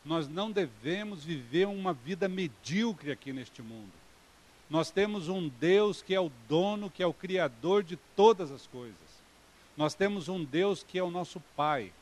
[0.04, 3.92] Nós não devemos viver uma vida medíocre aqui neste mundo.
[4.68, 8.66] Nós temos um Deus que é o dono, que é o criador de todas as
[8.66, 8.96] coisas.
[9.76, 11.92] Nós temos um Deus que é o nosso Pai.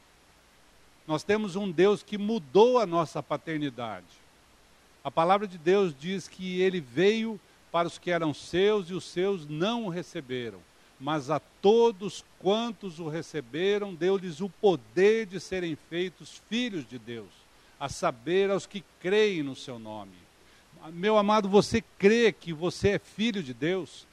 [1.07, 4.07] Nós temos um Deus que mudou a nossa paternidade.
[5.05, 7.39] A palavra de Deus diz que ele veio
[7.71, 10.61] para os que eram seus e os seus não o receberam
[11.03, 17.29] mas a todos quantos o receberam, deu-lhes o poder de serem feitos filhos de Deus,
[17.79, 20.13] a saber, aos que creem no seu nome.
[20.93, 24.07] Meu amado, você crê que você é filho de Deus?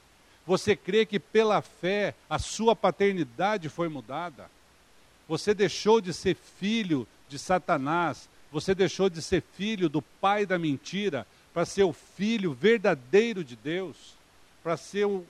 [0.48, 4.50] Você crê que pela fé a sua paternidade foi mudada?
[5.28, 10.58] Você deixou de ser filho de Satanás, você deixou de ser filho do pai da
[10.58, 14.16] mentira para ser o filho verdadeiro de Deus,
[14.64, 15.24] para ser o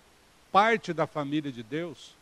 [0.51, 2.15] parte da família de Deus.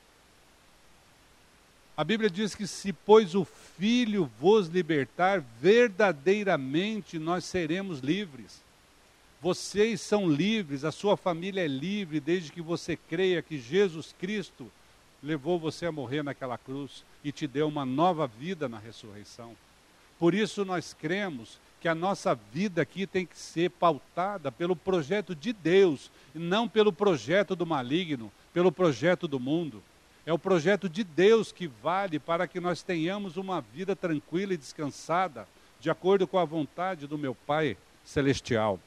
[1.95, 8.61] A Bíblia diz que se, pois, o Filho vos libertar, verdadeiramente nós seremos livres.
[9.41, 14.71] Vocês são livres, a sua família é livre, desde que você creia que Jesus Cristo
[15.21, 19.55] levou você a morrer naquela cruz e te deu uma nova vida na ressurreição.
[20.19, 25.35] Por isso nós cremos que a nossa vida aqui tem que ser pautada pelo projeto
[25.35, 29.83] de Deus, e não pelo projeto do maligno, pelo projeto do mundo.
[30.25, 34.57] É o projeto de Deus que vale para que nós tenhamos uma vida tranquila e
[34.57, 35.47] descansada,
[35.79, 38.79] de acordo com a vontade do meu Pai celestial.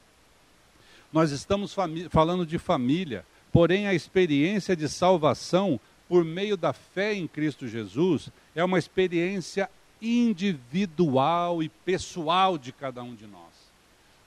[1.11, 1.75] Nós estamos
[2.09, 8.29] falando de família, porém a experiência de salvação por meio da fé em Cristo Jesus
[8.53, 9.69] é uma experiência
[10.01, 13.41] individual e pessoal de cada um de nós.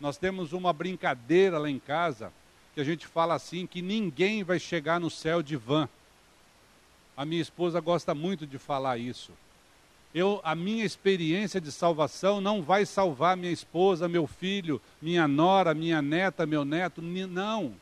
[0.00, 2.32] Nós temos uma brincadeira lá em casa
[2.74, 5.88] que a gente fala assim que ninguém vai chegar no céu de van.
[7.16, 9.32] A minha esposa gosta muito de falar isso.
[10.14, 15.74] Eu, a minha experiência de salvação não vai salvar minha esposa, meu filho, minha nora,
[15.74, 17.74] minha neta, meu neto, não.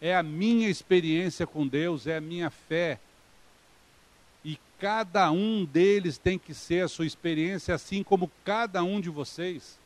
[0.00, 2.98] É a minha experiência com Deus, é a minha fé,
[4.82, 9.78] Cada um deles tem que ser a sua experiência, assim como cada um de vocês.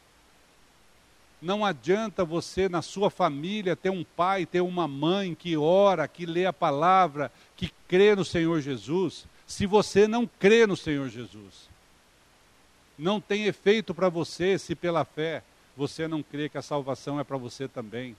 [1.43, 6.25] Não adianta você, na sua família, ter um pai, ter uma mãe que ora, que
[6.25, 11.69] lê a palavra, que crê no Senhor Jesus, se você não crê no Senhor Jesus.
[12.99, 15.43] Não tem efeito para você se pela fé
[15.77, 18.17] você não crê que a salvação é para você também.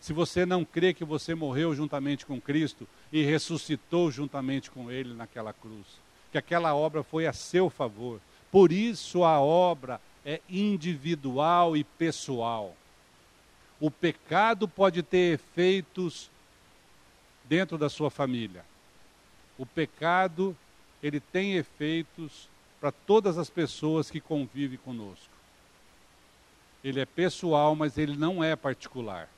[0.00, 5.12] Se você não crê que você morreu juntamente com Cristo e ressuscitou juntamente com Ele
[5.12, 5.98] naquela cruz
[6.30, 8.20] que aquela obra foi a seu favor.
[8.50, 12.74] Por isso a obra é individual e pessoal.
[13.80, 16.30] O pecado pode ter efeitos
[17.44, 18.64] dentro da sua família.
[19.58, 20.56] O pecado,
[21.02, 22.48] ele tem efeitos
[22.80, 25.28] para todas as pessoas que convivem conosco.
[26.82, 29.28] Ele é pessoal, mas ele não é particular.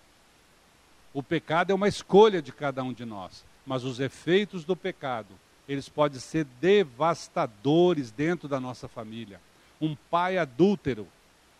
[1.13, 5.35] O pecado é uma escolha de cada um de nós, mas os efeitos do pecado
[5.69, 9.41] eles podem ser devastadores dentro da nossa família.
[9.81, 11.07] Um pai adúltero,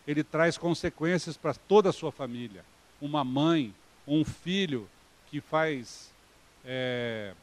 [0.07, 2.63] ele traz consequências para toda a sua família.
[3.01, 3.73] Uma mãe,
[4.07, 4.89] um filho
[5.29, 6.11] que faz
[6.65, 7.33] é,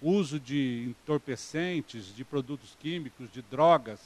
[0.00, 4.00] uso de entorpecentes, de produtos químicos, de drogas,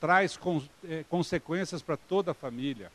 [0.00, 2.90] traz con, é, consequências para toda a família.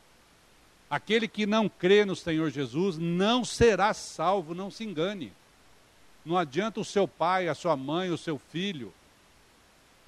[0.90, 5.34] Aquele que não crê no Senhor Jesus não será salvo, não se engane.
[6.26, 8.94] Não adianta o seu pai, a sua mãe, o seu filho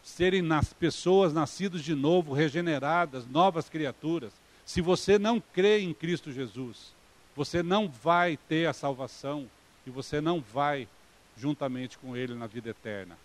[0.04, 4.32] serem nas pessoas nascidas de novo, regeneradas, novas criaturas.
[4.64, 6.94] Se você não crê em Cristo Jesus,
[7.36, 9.50] você não vai ter a salvação
[9.86, 10.88] e você não vai
[11.36, 13.18] juntamente com Ele na vida eterna.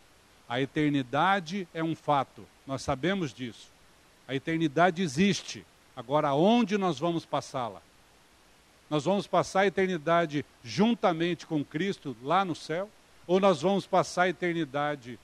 [0.49, 3.71] A eternidade é um fato, nós sabemos disso.
[4.27, 5.65] A eternidade existe.
[5.95, 7.83] Agora, onde nós vamos passá-la?
[8.91, 12.91] Nós vamos passar a eternidade juntamente com Cristo lá no céu?
[13.25, 15.17] Ou nós vamos passar a eternidade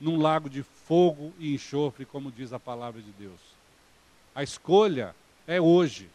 [0.00, 3.40] num lago de fogo e enxofre, como diz a palavra de Deus?
[4.34, 5.14] A escolha
[5.46, 6.08] é hoje.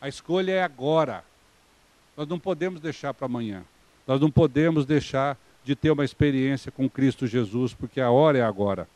[0.00, 1.22] A escolha é agora.
[2.16, 3.62] Nós não podemos deixar para amanhã.
[4.06, 8.42] Nós não podemos deixar de ter uma experiência com Cristo Jesus, porque a hora é
[8.42, 8.88] agora.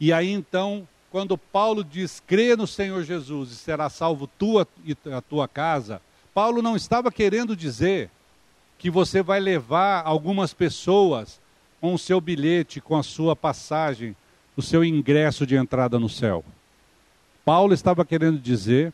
[0.00, 4.96] E aí então quando Paulo diz crê no Senhor Jesus e será salvo tua e
[5.12, 6.00] a tua casa,
[6.32, 8.08] Paulo não estava querendo dizer
[8.78, 11.40] que você vai levar algumas pessoas
[11.80, 14.14] com o seu bilhete, com a sua passagem,
[14.56, 16.44] o seu ingresso de entrada no céu.
[17.44, 18.92] Paulo estava querendo dizer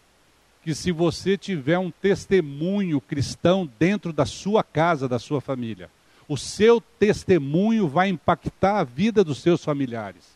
[0.65, 5.91] que se você tiver um testemunho cristão dentro da sua casa, da sua família,
[6.27, 10.36] o seu testemunho vai impactar a vida dos seus familiares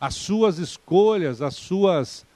[0.00, 2.26] as suas escolhas, as suas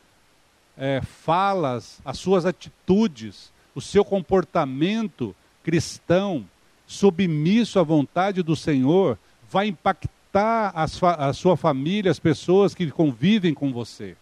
[0.77, 6.45] é, falas, as suas atitudes, o seu comportamento cristão,
[6.87, 13.73] submisso à vontade do Senhor, vai impactar a sua família, as pessoas que convivem com
[13.73, 14.17] você.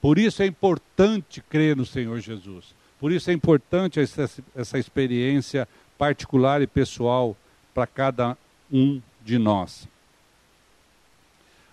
[0.00, 2.74] Por isso é importante crer no Senhor Jesus.
[2.98, 7.36] Por isso é importante essa, essa experiência particular e pessoal
[7.74, 8.38] para cada
[8.72, 9.88] um de nós.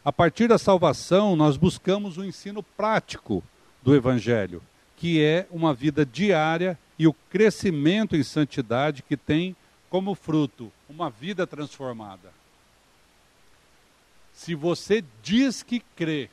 [0.05, 3.41] A partir da salvação, nós buscamos o ensino prático
[3.81, 4.61] do Evangelho,
[4.97, 9.55] que é uma vida diária e o crescimento em santidade que tem
[9.89, 12.33] como fruto uma vida transformada.
[14.33, 16.29] Se você diz que crê,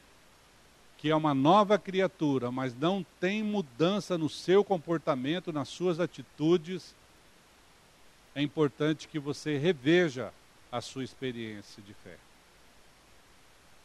[0.98, 6.92] que é uma nova criatura, mas não tem mudança no seu comportamento, nas suas atitudes,
[8.34, 10.32] é importante que você reveja
[10.72, 12.16] a sua experiência de fé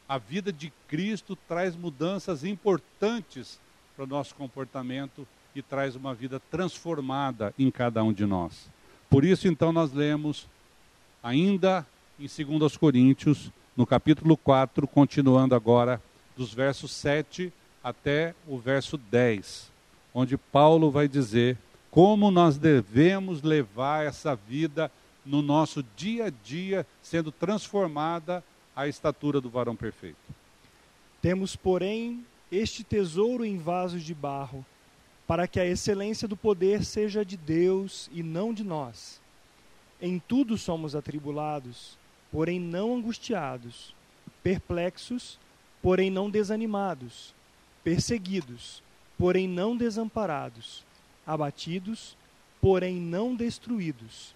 [0.08, 3.58] a vida de Cristo traz mudanças importantes
[3.94, 8.68] para o nosso comportamento e traz uma vida transformada em cada um de nós.
[9.08, 10.46] Por isso, então, nós lemos
[11.22, 11.86] ainda
[12.18, 12.26] em
[12.58, 16.00] 2 Coríntios, no capítulo 4, continuando agora
[16.36, 17.52] dos versos 7
[17.82, 19.70] até o verso 10,
[20.14, 21.58] onde Paulo vai dizer
[21.90, 24.90] como nós devemos levar essa vida
[25.24, 28.44] no nosso dia a dia, sendo transformada
[28.76, 30.18] a estatura do varão perfeito.
[31.22, 34.64] Temos, porém, este tesouro em vasos de barro,
[35.26, 39.20] para que a excelência do poder seja de Deus e não de nós.
[40.00, 41.98] Em tudo somos atribulados,
[42.30, 43.94] porém não angustiados,
[44.42, 45.38] perplexos,
[45.82, 47.34] porém não desanimados,
[47.82, 48.82] perseguidos,
[49.18, 50.84] porém não desamparados,
[51.26, 52.16] abatidos,
[52.60, 54.34] porém não destruídos,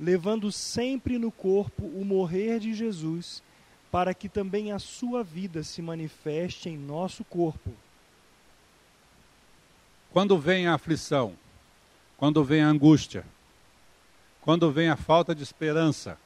[0.00, 3.42] levando sempre no corpo o morrer de Jesus
[3.94, 7.70] para que também a sua vida se manifeste em nosso corpo.
[10.12, 11.36] Quando vem a aflição,
[12.16, 13.24] quando vem a angústia,
[14.40, 16.18] quando vem a falta de esperança,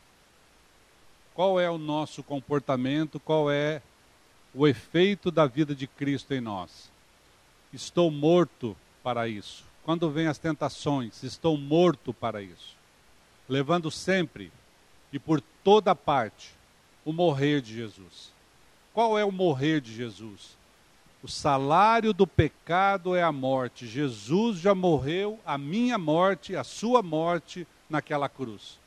[1.35, 3.83] qual é o nosso comportamento, qual é
[4.55, 6.91] o efeito da vida de Cristo em nós?
[7.71, 9.62] Estou morto para isso.
[9.85, 12.75] Quando vem as tentações, estou morto para isso.
[13.47, 14.51] Levando sempre
[15.12, 16.57] e por toda parte
[17.09, 18.35] o morrer de Jesus.
[18.93, 20.59] Qual é o morrer de Jesus?
[21.23, 23.87] O salário do pecado é a morte.
[23.87, 28.79] Jesus já morreu a minha morte, a sua morte naquela cruz.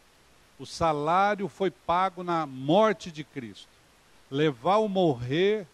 [0.59, 3.67] O salário foi pago na morte de Cristo.
[4.29, 5.65] Levar o morrer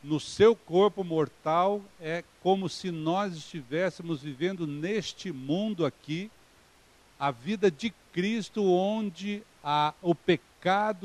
[0.00, 6.30] no seu corpo mortal é como se nós estivéssemos vivendo neste mundo aqui
[7.18, 10.47] a vida de Cristo, onde a, o pecado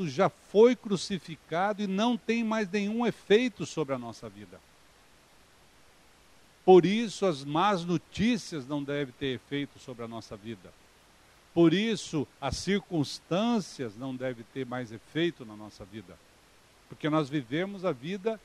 [0.06, 4.60] já foi crucificado e não tem mais nenhum efeito sobre a nossa vida.
[6.64, 10.72] Por isso, as más notícias não devem ter efeito sobre a nossa vida.
[11.52, 16.18] Por isso, as circunstâncias não devem ter mais efeito na nossa vida.
[16.88, 18.40] Porque nós vivemos a vida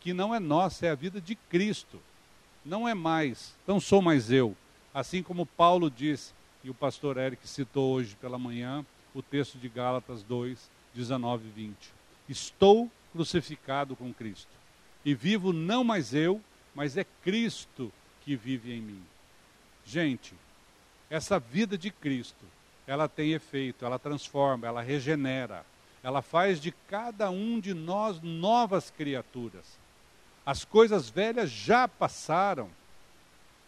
[0.00, 2.00] que não é nossa, é a vida de Cristo.
[2.64, 4.56] Não é mais, não sou mais eu.
[4.94, 9.68] Assim como Paulo diz, e o pastor Eric citou hoje pela manhã, o texto de
[9.68, 11.76] Gálatas 2, 19 e 20.
[12.28, 14.50] Estou crucificado com Cristo.
[15.04, 16.40] E vivo não mais eu,
[16.74, 17.92] mas é Cristo
[18.22, 19.02] que vive em mim.
[19.84, 20.34] Gente,
[21.08, 22.44] essa vida de Cristo,
[22.86, 25.64] ela tem efeito, ela transforma, ela regenera,
[26.02, 29.78] ela faz de cada um de nós novas criaturas.
[30.44, 32.70] As coisas velhas já passaram,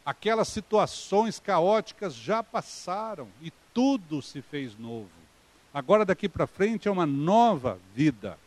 [0.04, 5.25] aquelas situações caóticas já passaram e tudo se fez novo.
[5.76, 8.38] Agora, daqui para frente, é uma nova vida.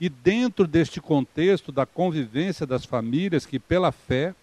[0.00, 4.34] E dentro deste contexto da convivência das famílias que, pela fé,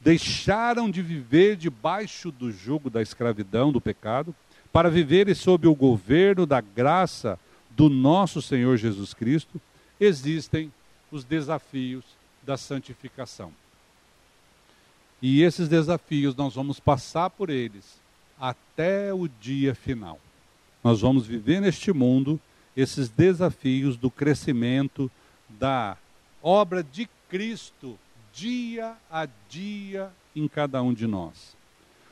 [0.00, 4.32] deixaram de viver debaixo do jugo da escravidão, do pecado,
[4.72, 7.36] para viverem sob o governo da graça
[7.70, 9.60] do nosso Senhor Jesus Cristo,
[9.98, 10.72] existem
[11.10, 12.04] os desafios
[12.44, 13.52] da santificação.
[15.20, 18.00] E esses desafios nós vamos passar por eles
[18.38, 20.20] até o dia final.
[20.82, 22.40] Nós vamos viver neste mundo
[22.76, 25.10] esses desafios do crescimento
[25.48, 25.96] da
[26.42, 27.98] obra de Cristo
[28.32, 31.56] dia a dia em cada um de nós.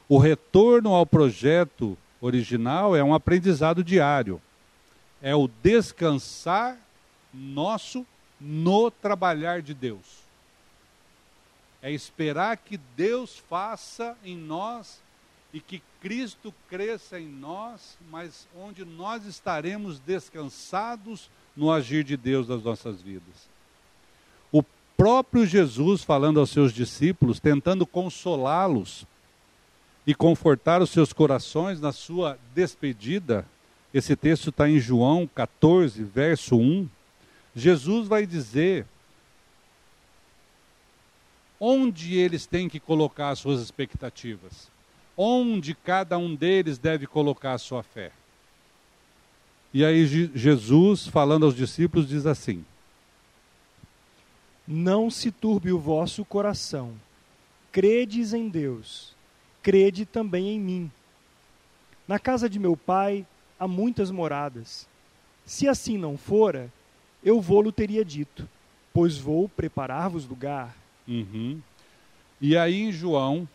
[0.09, 4.41] O retorno ao projeto original é um aprendizado diário.
[5.23, 6.77] É o descansar
[7.33, 8.07] nosso
[8.41, 10.27] no trabalhar de Deus.
[11.81, 15.01] É esperar que Deus faça em nós
[15.57, 22.47] e que Cristo cresça em nós, mas onde nós estaremos descansados no agir de Deus
[22.47, 23.49] nas nossas vidas.
[24.53, 24.63] O
[24.99, 29.07] próprio Jesus, falando aos seus discípulos, tentando consolá-los
[30.07, 33.47] e confortar os seus corações na sua despedida,
[33.95, 36.87] esse texto está em João 14, verso 1.
[37.55, 38.85] Jesus vai dizer
[41.59, 44.76] onde eles têm que colocar as suas expectativas
[45.17, 48.13] onde cada um deles deve colocar a sua fé.
[49.73, 52.65] E aí Jesus, falando aos discípulos, diz assim:
[54.67, 56.95] Não se turbe o vosso coração.
[57.73, 59.15] Credes em Deus,
[59.63, 60.91] crede também em mim.
[62.09, 63.27] Na casa de meu pai
[63.59, 64.89] há muitas moradas.
[65.45, 66.73] Se assim não fora,
[67.23, 68.49] eu vou-lo teria dito,
[68.93, 70.75] pois vou preparar-vos lugar.
[71.07, 71.61] Uhum.
[72.41, 73.49] E aí em João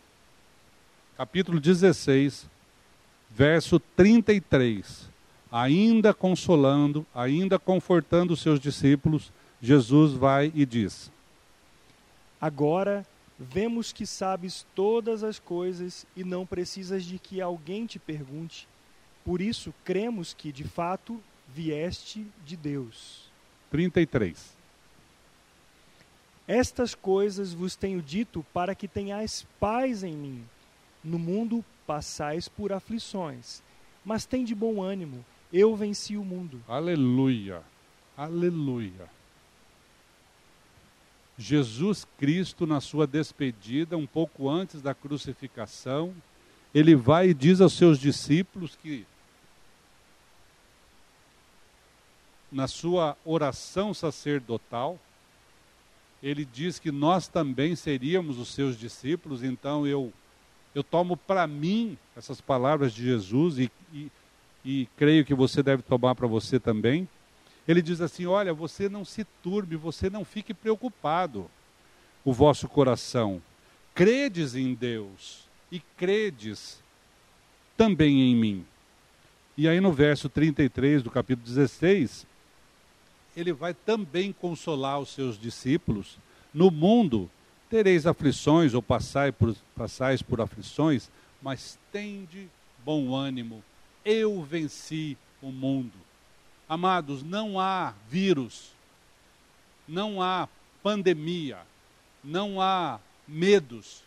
[1.21, 2.49] capítulo 16,
[3.29, 5.07] verso 33.
[5.51, 11.11] Ainda consolando, ainda confortando os seus discípulos, Jesus vai e diz:
[12.39, 13.05] Agora
[13.37, 18.67] vemos que sabes todas as coisas e não precisas de que alguém te pergunte.
[19.23, 23.29] Por isso cremos que, de fato, vieste de Deus.
[23.69, 24.55] 33.
[26.47, 30.43] Estas coisas vos tenho dito para que tenhais paz em mim.
[31.03, 33.61] No mundo passais por aflições,
[34.05, 36.61] mas tem de bom ânimo, eu venci o mundo.
[36.67, 37.61] Aleluia,
[38.15, 39.09] aleluia.
[41.37, 46.13] Jesus Cristo, na sua despedida, um pouco antes da crucificação,
[46.73, 49.05] ele vai e diz aos seus discípulos que,
[52.51, 54.99] na sua oração sacerdotal,
[56.21, 60.13] ele diz que nós também seríamos os seus discípulos, então eu
[60.73, 64.11] eu tomo para mim essas palavras de Jesus e, e,
[64.63, 67.07] e creio que você deve tomar para você também.
[67.67, 71.49] Ele diz assim: Olha, você não se turbe, você não fique preocupado,
[72.23, 73.41] o vosso coração.
[73.93, 76.81] Credes em Deus e credes
[77.75, 78.65] também em mim.
[79.57, 82.25] E aí no verso 33 do capítulo 16,
[83.35, 86.17] ele vai também consolar os seus discípulos.
[86.53, 87.29] No mundo
[87.71, 91.09] Tereis aflições ou passai por, passais por aflições,
[91.41, 92.49] mas tende
[92.83, 93.63] bom ânimo.
[94.03, 95.97] Eu venci o mundo.
[96.67, 98.73] Amados, não há vírus,
[99.87, 100.49] não há
[100.83, 101.59] pandemia,
[102.21, 104.03] não há medos,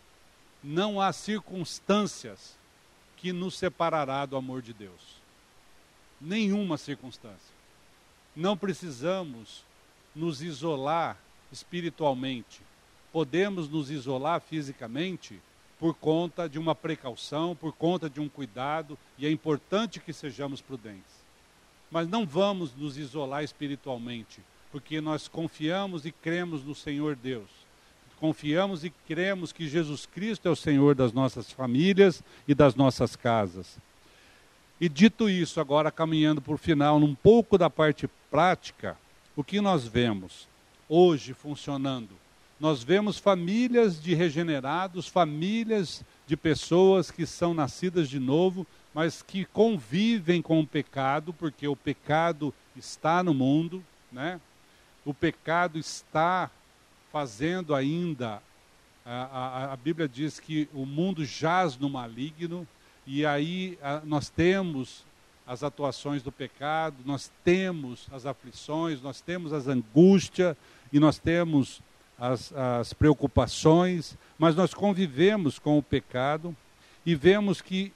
[0.63, 2.55] não há circunstâncias
[3.17, 5.19] que nos separará do amor de Deus.
[6.21, 7.55] Nenhuma circunstância.
[8.35, 9.65] Não precisamos
[10.15, 11.17] nos isolar
[11.51, 12.61] espiritualmente
[13.15, 15.41] podemos nos isolar fisicamente
[15.79, 20.59] por conta de uma precaução, por conta de um cuidado, e é importante que sejamos
[20.59, 21.23] prudentes.
[21.89, 27.47] Mas não vamos nos isolar espiritualmente, porque nós confiamos e cremos no Senhor Deus.
[28.19, 33.15] Confiamos e cremos que Jesus Cristo é o Senhor das nossas famílias e das nossas
[33.15, 33.77] casas.
[34.77, 38.97] E dito isso, agora caminhando para o final, num pouco da parte prática,
[39.37, 40.49] o que nós vemos
[40.89, 42.24] hoje funcionando
[42.59, 49.43] nós vemos famílias de regenerados, famílias de pessoas que são nascidas de novo, mas que
[49.45, 54.39] convivem com o pecado, porque o pecado está no mundo, né?
[55.03, 56.49] O pecado está
[57.11, 58.41] fazendo ainda.
[59.05, 62.65] A, a, a Bíblia diz que o mundo jaz no maligno,
[63.05, 65.05] e aí a, nós temos
[65.45, 70.55] as atuações do pecado, nós temos as aflições, nós temos as angústias,
[70.91, 71.81] e nós temos
[72.19, 76.55] as, as preocupações, mas nós convivemos com o pecado
[77.05, 77.93] e vemos que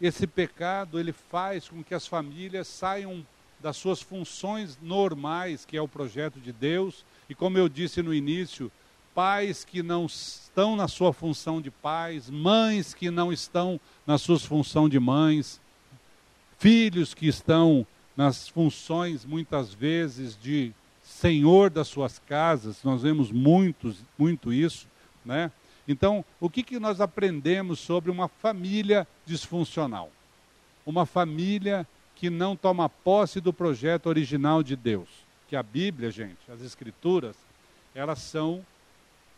[0.00, 3.24] esse pecado ele faz com que as famílias saiam
[3.60, 8.12] das suas funções normais, que é o projeto de Deus, e como eu disse no
[8.12, 8.70] início,
[9.14, 14.38] pais que não estão na sua função de pais, mães que não estão na sua
[14.38, 15.60] função de mães,
[16.58, 20.72] filhos que estão nas funções muitas vezes de
[21.12, 24.88] senhor das suas casas, nós vemos muito isso,
[25.24, 25.52] né?
[25.86, 30.10] Então, o que, que nós aprendemos sobre uma família disfuncional?
[30.86, 35.08] Uma família que não toma posse do projeto original de Deus.
[35.48, 37.36] Que a Bíblia, gente, as Escrituras,
[37.94, 38.64] elas são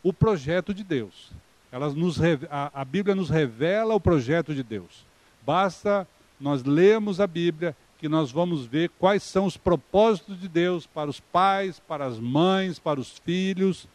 [0.02, 1.32] o projeto de Deus.
[1.72, 2.18] Elas nos,
[2.50, 5.04] a, a Bíblia nos revela o projeto de Deus.
[5.44, 6.06] Basta
[6.38, 7.74] nós lermos a Bíblia
[8.04, 12.18] que nós vamos ver quais são os propósitos de Deus para os pais, para as
[12.18, 13.88] mães, para os filhos,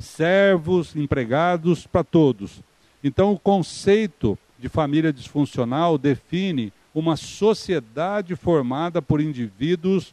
[0.00, 2.60] servos, empregados, para todos.
[3.04, 10.12] Então, o conceito de família disfuncional define uma sociedade formada por indivíduos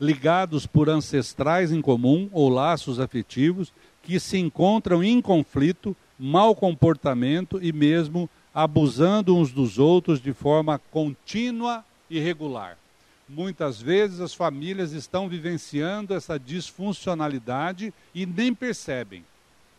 [0.00, 3.70] ligados por ancestrais em comum ou laços afetivos
[4.02, 10.78] que se encontram em conflito, mau comportamento e mesmo abusando uns dos outros de forma
[10.90, 12.78] contínua irregular.
[13.28, 19.24] Muitas vezes as famílias estão vivenciando essa disfuncionalidade e nem percebem,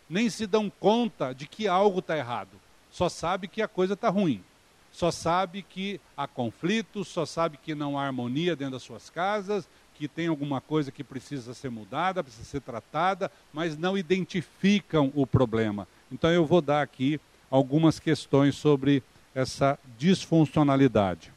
[0.09, 2.51] nem se dão conta de que algo está errado.
[2.91, 4.43] Só sabe que a coisa está ruim.
[4.91, 9.67] Só sabe que há conflitos, só sabe que não há harmonia dentro das suas casas,
[9.93, 15.25] que tem alguma coisa que precisa ser mudada, precisa ser tratada, mas não identificam o
[15.25, 15.87] problema.
[16.11, 17.19] Então eu vou dar aqui
[17.49, 19.03] algumas questões sobre
[19.33, 21.31] essa disfuncionalidade.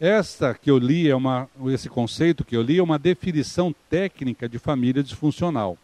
[0.00, 4.48] Esta que eu li é uma, esse conceito que eu li é uma definição técnica
[4.48, 5.76] de família disfuncional.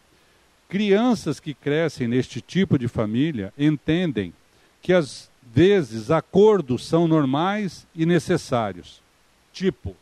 [0.71, 4.33] Crianças que crescem neste tipo de família entendem
[4.81, 9.03] que às vezes acordos são normais e necessários.
[9.53, 9.95] Tipo,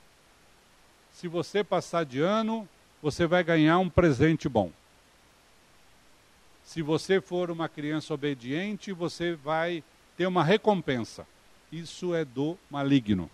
[1.13, 2.69] se você passar de ano,
[3.03, 4.71] você vai ganhar um presente bom.
[6.65, 9.83] Se você for uma criança obediente, você vai
[10.17, 11.27] ter uma recompensa.
[11.73, 13.29] Isso é do maligno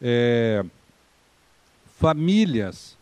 [0.00, 0.64] é,
[1.98, 2.96] famílias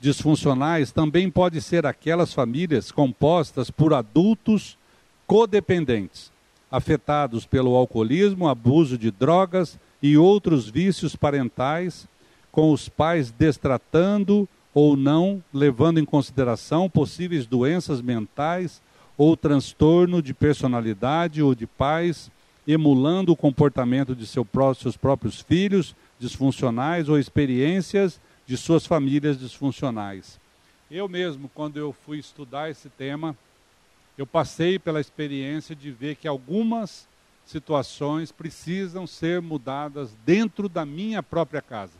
[0.00, 4.78] disfuncionais também podem ser aquelas famílias compostas por adultos
[5.26, 6.30] codependentes,
[6.70, 12.06] afetados pelo alcoolismo, abuso de drogas e outros vícios parentais,
[12.52, 18.80] com os pais destratando ou não levando em consideração possíveis doenças mentais
[19.16, 22.30] ou transtorno de personalidade ou de pais
[22.68, 24.46] emulando o comportamento de seu
[24.76, 30.38] seus próprios filhos disfuncionais ou experiências de suas famílias disfuncionais.
[30.90, 33.34] Eu mesmo, quando eu fui estudar esse tema,
[34.18, 37.08] eu passei pela experiência de ver que algumas
[37.46, 41.96] situações precisam ser mudadas dentro da minha própria casa.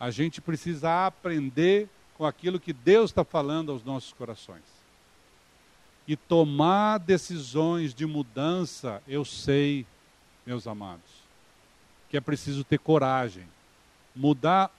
[0.00, 4.77] A gente precisa aprender com aquilo que Deus está falando aos nossos corações
[6.08, 9.84] e tomar decisões de mudança, eu sei,
[10.46, 11.04] meus amados,
[12.08, 13.44] que é preciso ter coragem.
[14.16, 14.70] Mudar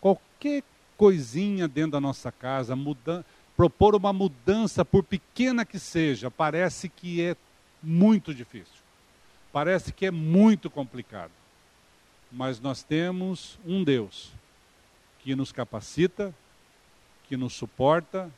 [0.00, 0.64] qualquer
[0.96, 3.24] coisinha dentro da nossa casa, mudar,
[3.56, 7.36] propor uma mudança, por pequena que seja, parece que é
[7.80, 8.82] muito difícil.
[9.52, 11.30] Parece que é muito complicado.
[12.30, 14.32] Mas nós temos um Deus
[15.20, 16.34] que nos capacita,
[17.28, 18.28] que nos suporta,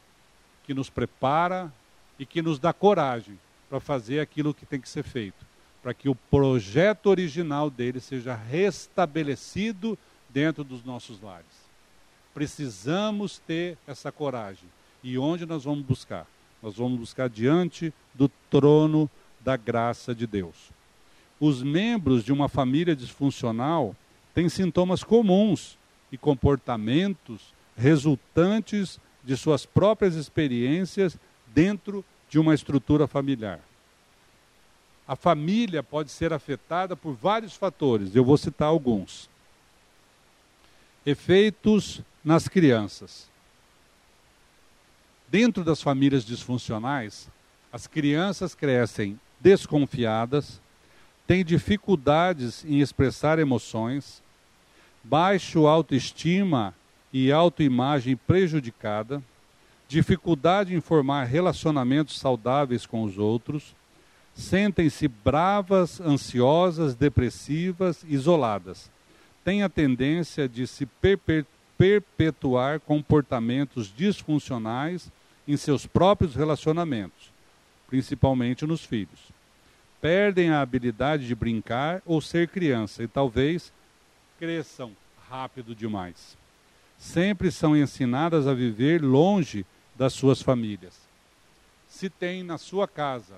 [0.64, 1.72] que nos prepara,
[2.18, 3.38] e que nos dá coragem
[3.68, 5.44] para fazer aquilo que tem que ser feito,
[5.82, 9.98] para que o projeto original dele seja restabelecido
[10.30, 11.64] dentro dos nossos lares.
[12.32, 14.68] Precisamos ter essa coragem.
[15.02, 16.26] E onde nós vamos buscar?
[16.62, 19.08] Nós vamos buscar diante do trono
[19.40, 20.72] da graça de Deus.
[21.38, 23.94] Os membros de uma família disfuncional
[24.34, 25.76] têm sintomas comuns
[26.10, 31.18] e comportamentos resultantes de suas próprias experiências
[31.54, 33.60] dentro de uma estrutura familiar.
[35.06, 39.28] A família pode ser afetada por vários fatores, eu vou citar alguns.
[41.06, 43.28] Efeitos nas crianças.
[45.28, 47.28] Dentro das famílias disfuncionais,
[47.72, 50.60] as crianças crescem desconfiadas,
[51.26, 54.22] têm dificuldades em expressar emoções,
[55.02, 56.74] baixo autoestima
[57.12, 59.22] e autoimagem prejudicada,
[59.88, 63.74] dificuldade em formar relacionamentos saudáveis com os outros,
[64.34, 68.90] sentem-se bravas, ansiosas, depressivas, isoladas.
[69.44, 70.88] Têm a tendência de se
[71.76, 75.12] perpetuar comportamentos disfuncionais
[75.46, 77.30] em seus próprios relacionamentos,
[77.86, 79.32] principalmente nos filhos.
[80.00, 83.72] Perdem a habilidade de brincar ou ser criança e talvez
[84.38, 84.92] cresçam
[85.28, 86.36] rápido demais
[87.04, 90.94] sempre são ensinadas a viver longe das suas famílias.
[91.88, 93.36] Se tem na sua casa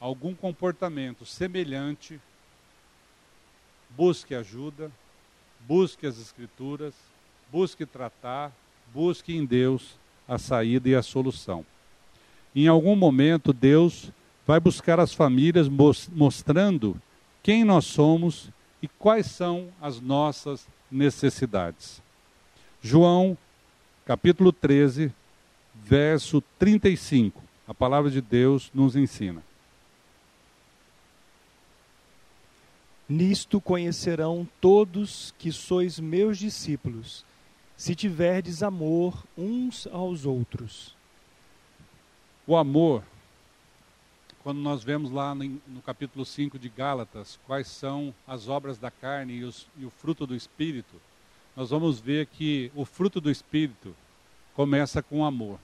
[0.00, 2.20] algum comportamento semelhante,
[3.90, 4.90] busque ajuda,
[5.60, 6.94] busque as Escrituras,
[7.50, 8.52] busque tratar,
[8.92, 9.96] busque em Deus
[10.26, 11.64] a saída e a solução.
[12.54, 14.10] Em algum momento, Deus
[14.46, 15.68] vai buscar as famílias
[16.12, 17.00] mostrando
[17.42, 18.50] quem nós somos
[18.82, 22.02] e quais são as nossas necessidades.
[22.82, 23.36] João,
[24.04, 25.12] capítulo 13,
[25.74, 27.42] verso 35.
[27.66, 29.42] A palavra de Deus nos ensina.
[33.08, 37.24] Nisto conhecerão todos que sois meus discípulos,
[37.76, 40.94] se tiverdes amor uns aos outros.
[42.46, 43.02] O amor,
[44.42, 48.90] quando nós vemos lá no, no capítulo 5 de Gálatas, quais são as obras da
[48.90, 51.00] carne e, os, e o fruto do Espírito,
[51.54, 53.94] nós vamos ver que o fruto do Espírito
[54.54, 55.58] começa com amor.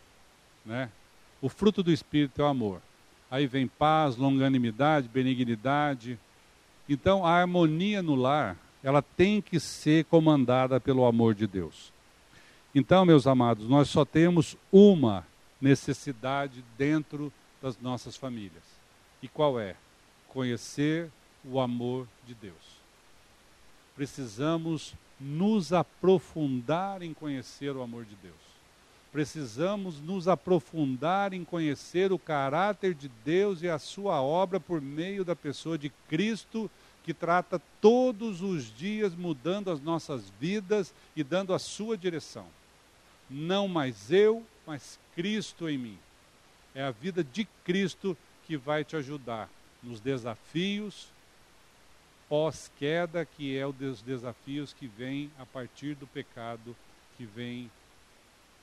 [0.65, 0.91] Né?
[1.41, 2.81] O fruto do Espírito é o amor.
[3.31, 6.19] Aí vem paz, longanimidade, benignidade,
[6.93, 11.93] então, a harmonia no lar, ela tem que ser comandada pelo amor de Deus.
[12.75, 15.25] Então, meus amados, nós só temos uma
[15.61, 17.33] necessidade dentro
[17.63, 18.65] das nossas famílias.
[19.23, 19.77] E qual é?
[20.27, 21.09] Conhecer
[21.45, 22.81] o amor de Deus.
[23.95, 28.50] Precisamos nos aprofundar em conhecer o amor de Deus.
[29.13, 35.25] Precisamos nos aprofundar em conhecer o caráter de Deus e a sua obra por meio
[35.25, 36.71] da pessoa de Cristo
[37.03, 42.47] que trata todos os dias mudando as nossas vidas e dando a sua direção.
[43.29, 45.99] Não mais eu, mas Cristo em mim.
[46.75, 49.49] É a vida de Cristo que vai te ajudar
[49.83, 51.09] nos desafios
[52.31, 56.77] pós-queda, que é os desafios que vêm a partir do pecado,
[57.17, 57.69] que vem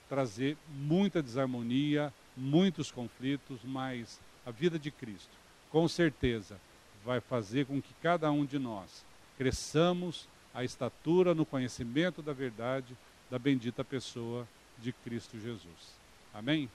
[0.10, 5.36] trazer muita desarmonia, muitos conflitos, mas a vida de Cristo,
[5.70, 6.60] com certeza,
[7.04, 9.06] vai fazer com que cada um de nós
[9.38, 12.96] cresçamos a estatura no conhecimento da verdade
[13.30, 14.48] da bendita pessoa
[14.80, 15.98] de Cristo Jesus.
[16.34, 16.70] Amém?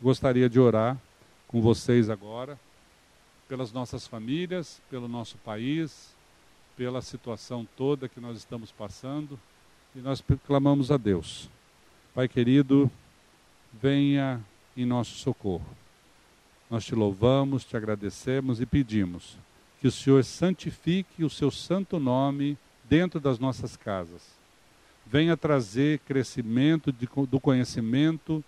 [0.00, 0.96] Gostaria de orar
[1.46, 2.58] com vocês agora
[3.48, 6.14] pelas nossas famílias, pelo nosso país,
[6.76, 9.38] pela situação toda que nós estamos passando
[9.94, 11.50] e nós clamamos a Deus.
[12.12, 12.90] Pai querido,
[13.80, 14.40] venha
[14.76, 15.66] em nosso socorro.
[16.68, 19.36] Nós te louvamos, te agradecemos e pedimos
[19.80, 22.58] que o Senhor santifique o seu santo nome
[22.88, 24.22] dentro das nossas casas.
[25.06, 28.44] Venha trazer crescimento de, do conhecimento,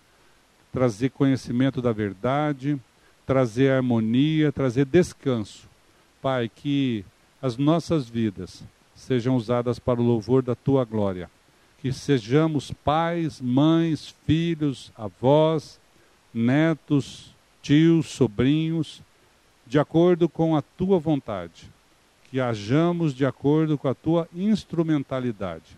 [0.71, 2.77] trazer conhecimento da verdade,
[3.25, 5.69] trazer harmonia, trazer descanso.
[6.21, 7.05] Pai, que
[7.41, 8.61] as nossas vidas
[8.93, 11.29] sejam usadas para o louvor da tua glória.
[11.83, 15.79] Que sejamos pais, mães, filhos, avós,
[16.33, 19.01] netos, tios, sobrinhos,
[19.67, 21.69] de acordo com a tua vontade,
[22.31, 25.75] que hajamos de acordo com a tua instrumentalidade.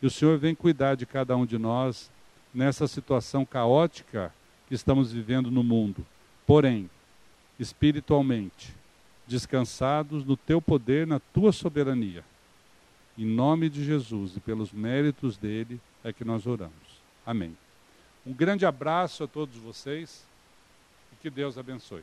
[0.00, 2.12] E o Senhor vem cuidar de cada um de nós
[2.54, 4.32] nessa situação caótica
[4.68, 6.06] que estamos vivendo no mundo.
[6.46, 6.88] Porém,
[7.58, 8.72] espiritualmente,
[9.26, 12.24] descansados no teu poder, na tua soberania.
[13.18, 17.00] Em nome de Jesus e pelos méritos dele é que nós oramos.
[17.24, 17.56] Amém.
[18.26, 20.24] Um grande abraço a todos vocês.
[21.20, 22.02] Que Deus abençoe.